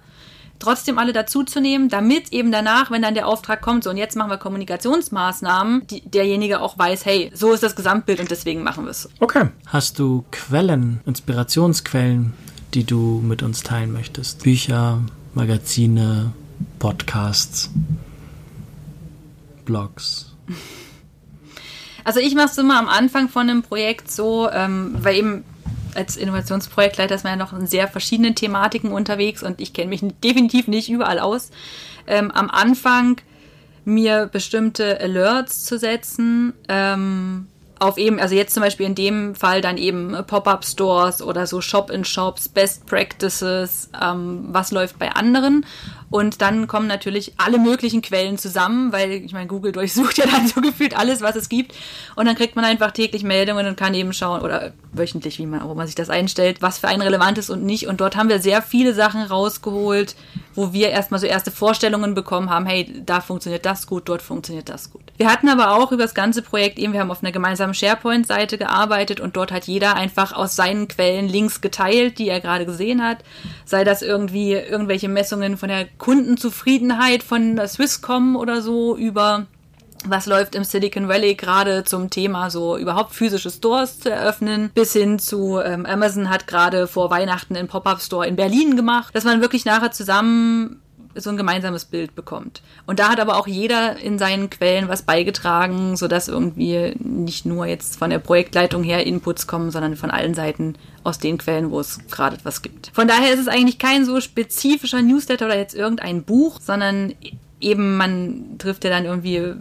[0.59, 4.31] trotzdem alle dazuzunehmen, damit eben danach, wenn dann der Auftrag kommt, so und jetzt machen
[4.31, 8.91] wir Kommunikationsmaßnahmen, die, derjenige auch weiß, hey, so ist das Gesamtbild und deswegen machen wir
[8.91, 9.09] es.
[9.21, 9.49] Okay.
[9.67, 12.35] Hast du Quellen, Inspirationsquellen,
[12.75, 14.43] die du mit uns teilen möchtest?
[14.43, 15.01] Bücher,
[15.35, 16.33] Magazine,
[16.79, 17.71] Podcasts,
[19.65, 20.35] Blogs?
[22.05, 25.45] Also ich mache es immer am Anfang von einem Projekt so, ähm, weil eben
[25.95, 30.03] als Innovationsprojektleiter ist man ja noch in sehr verschiedenen Thematiken unterwegs und ich kenne mich
[30.25, 31.51] definitiv nicht überall aus.
[32.07, 33.21] Ähm, am Anfang
[33.85, 37.49] mir bestimmte Alerts zu setzen, ähm,
[37.81, 42.49] auf eben, also jetzt zum Beispiel in dem Fall dann eben Pop-up-Stores oder so Shop-in-Shops,
[42.49, 45.65] Best Practices, ähm, was läuft bei anderen
[46.11, 50.47] und dann kommen natürlich alle möglichen Quellen zusammen, weil ich meine, Google durchsucht ja dann
[50.47, 51.75] so gefühlt alles, was es gibt.
[52.17, 55.69] Und dann kriegt man einfach täglich Meldungen und kann eben schauen, oder wöchentlich, wie man,
[55.69, 57.87] wo man sich das einstellt, was für einen relevant ist und nicht.
[57.87, 60.17] Und dort haben wir sehr viele Sachen rausgeholt,
[60.55, 64.69] wo wir erstmal so erste Vorstellungen bekommen haben, hey, da funktioniert das gut, dort funktioniert
[64.69, 65.08] das gut.
[65.19, 68.57] Wir hatten aber auch über das ganze Projekt eben, wir haben auf einer gemeinsamen SharePoint-Seite
[68.57, 73.03] gearbeitet und dort hat jeder einfach aus seinen Quellen Links geteilt, die er gerade gesehen
[73.03, 73.19] hat.
[73.65, 79.47] Sei das irgendwie irgendwelche Messungen von der Kundenzufriedenheit von der Swisscom oder so über
[80.05, 84.93] was läuft im Silicon Valley gerade zum Thema so überhaupt physische Stores zu eröffnen, bis
[84.93, 89.41] hin zu ähm, Amazon hat gerade vor Weihnachten einen Pop-up-Store in Berlin gemacht, dass man
[89.41, 90.81] wirklich nachher zusammen
[91.25, 92.63] so ein gemeinsames Bild bekommt.
[92.87, 97.67] Und da hat aber auch jeder in seinen Quellen was beigetragen, sodass irgendwie nicht nur
[97.67, 101.81] jetzt von der Projektleitung her Inputs kommen, sondern von allen Seiten aus den Quellen, wo
[101.81, 102.91] es gerade etwas gibt.
[102.93, 107.15] Von daher ist es eigentlich kein so spezifischer Newsletter oder jetzt irgendein Buch, sondern
[107.61, 109.55] eben man trifft ja dann irgendwie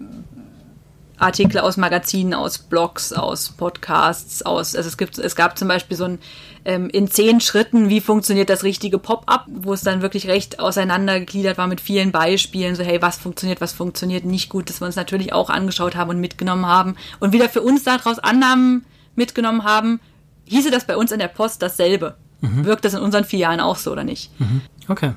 [1.18, 5.98] Artikel aus Magazinen, aus Blogs, aus Podcasts, aus, also es gibt, es gab zum Beispiel
[5.98, 6.20] so ein
[6.66, 11.58] ähm, in zehn Schritten, wie funktioniert das richtige Pop-up, wo es dann wirklich recht auseinandergegliedert
[11.58, 14.98] war mit vielen Beispielen, so hey, was funktioniert, was funktioniert nicht gut, dass wir uns
[14.98, 20.00] natürlich auch angeschaut haben und mitgenommen haben und wieder für uns daraus Annahmen mitgenommen haben,
[20.46, 22.16] hieße das bei uns in der Post dasselbe.
[22.42, 22.66] Mhm.
[22.66, 24.30] Wirkt das in unseren Filialen auch so oder nicht?
[24.40, 24.62] Mhm.
[24.88, 25.14] Okay.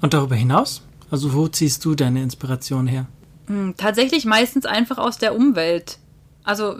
[0.00, 0.82] Und darüber hinaus?
[1.10, 3.06] Also wo ziehst du deine Inspiration her?
[3.50, 5.98] Hm, tatsächlich meistens einfach aus der Umwelt.
[6.44, 6.76] Also,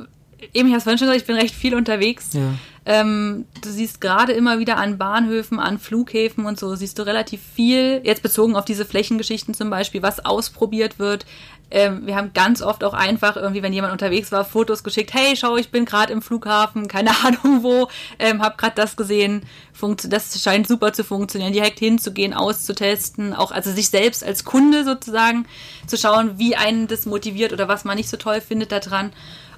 [0.54, 2.32] eben, ich habe es vorhin schon gesagt, ich bin recht viel unterwegs.
[2.32, 2.54] Ja.
[2.86, 7.40] Ähm, du siehst gerade immer wieder an Bahnhöfen, an Flughäfen und so, siehst du relativ
[7.54, 11.26] viel, jetzt bezogen auf diese Flächengeschichten zum Beispiel, was ausprobiert wird,
[11.70, 15.14] ähm, wir haben ganz oft auch einfach irgendwie, wenn jemand unterwegs war, Fotos geschickt.
[15.14, 19.42] Hey, schau, ich bin gerade im Flughafen, keine Ahnung wo, ähm, hab gerade das gesehen.
[19.72, 21.52] Funkt das scheint super zu funktionieren.
[21.52, 25.46] Direkt hinzugehen, auszutesten, auch also sich selbst als Kunde sozusagen
[25.86, 29.12] zu schauen, wie einen das motiviert oder was man nicht so toll findet daran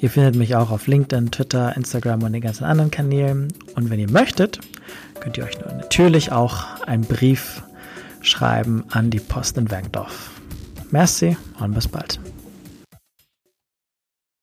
[0.00, 3.52] Ihr findet mich auch auf LinkedIn, Twitter, Instagram und den ganzen anderen Kanälen.
[3.74, 4.60] Und wenn ihr möchtet,
[5.20, 7.62] könnt ihr euch natürlich auch einen Brief
[8.22, 10.30] schreiben an die Post in Werkdorf.
[10.90, 12.18] Merci und bis bald.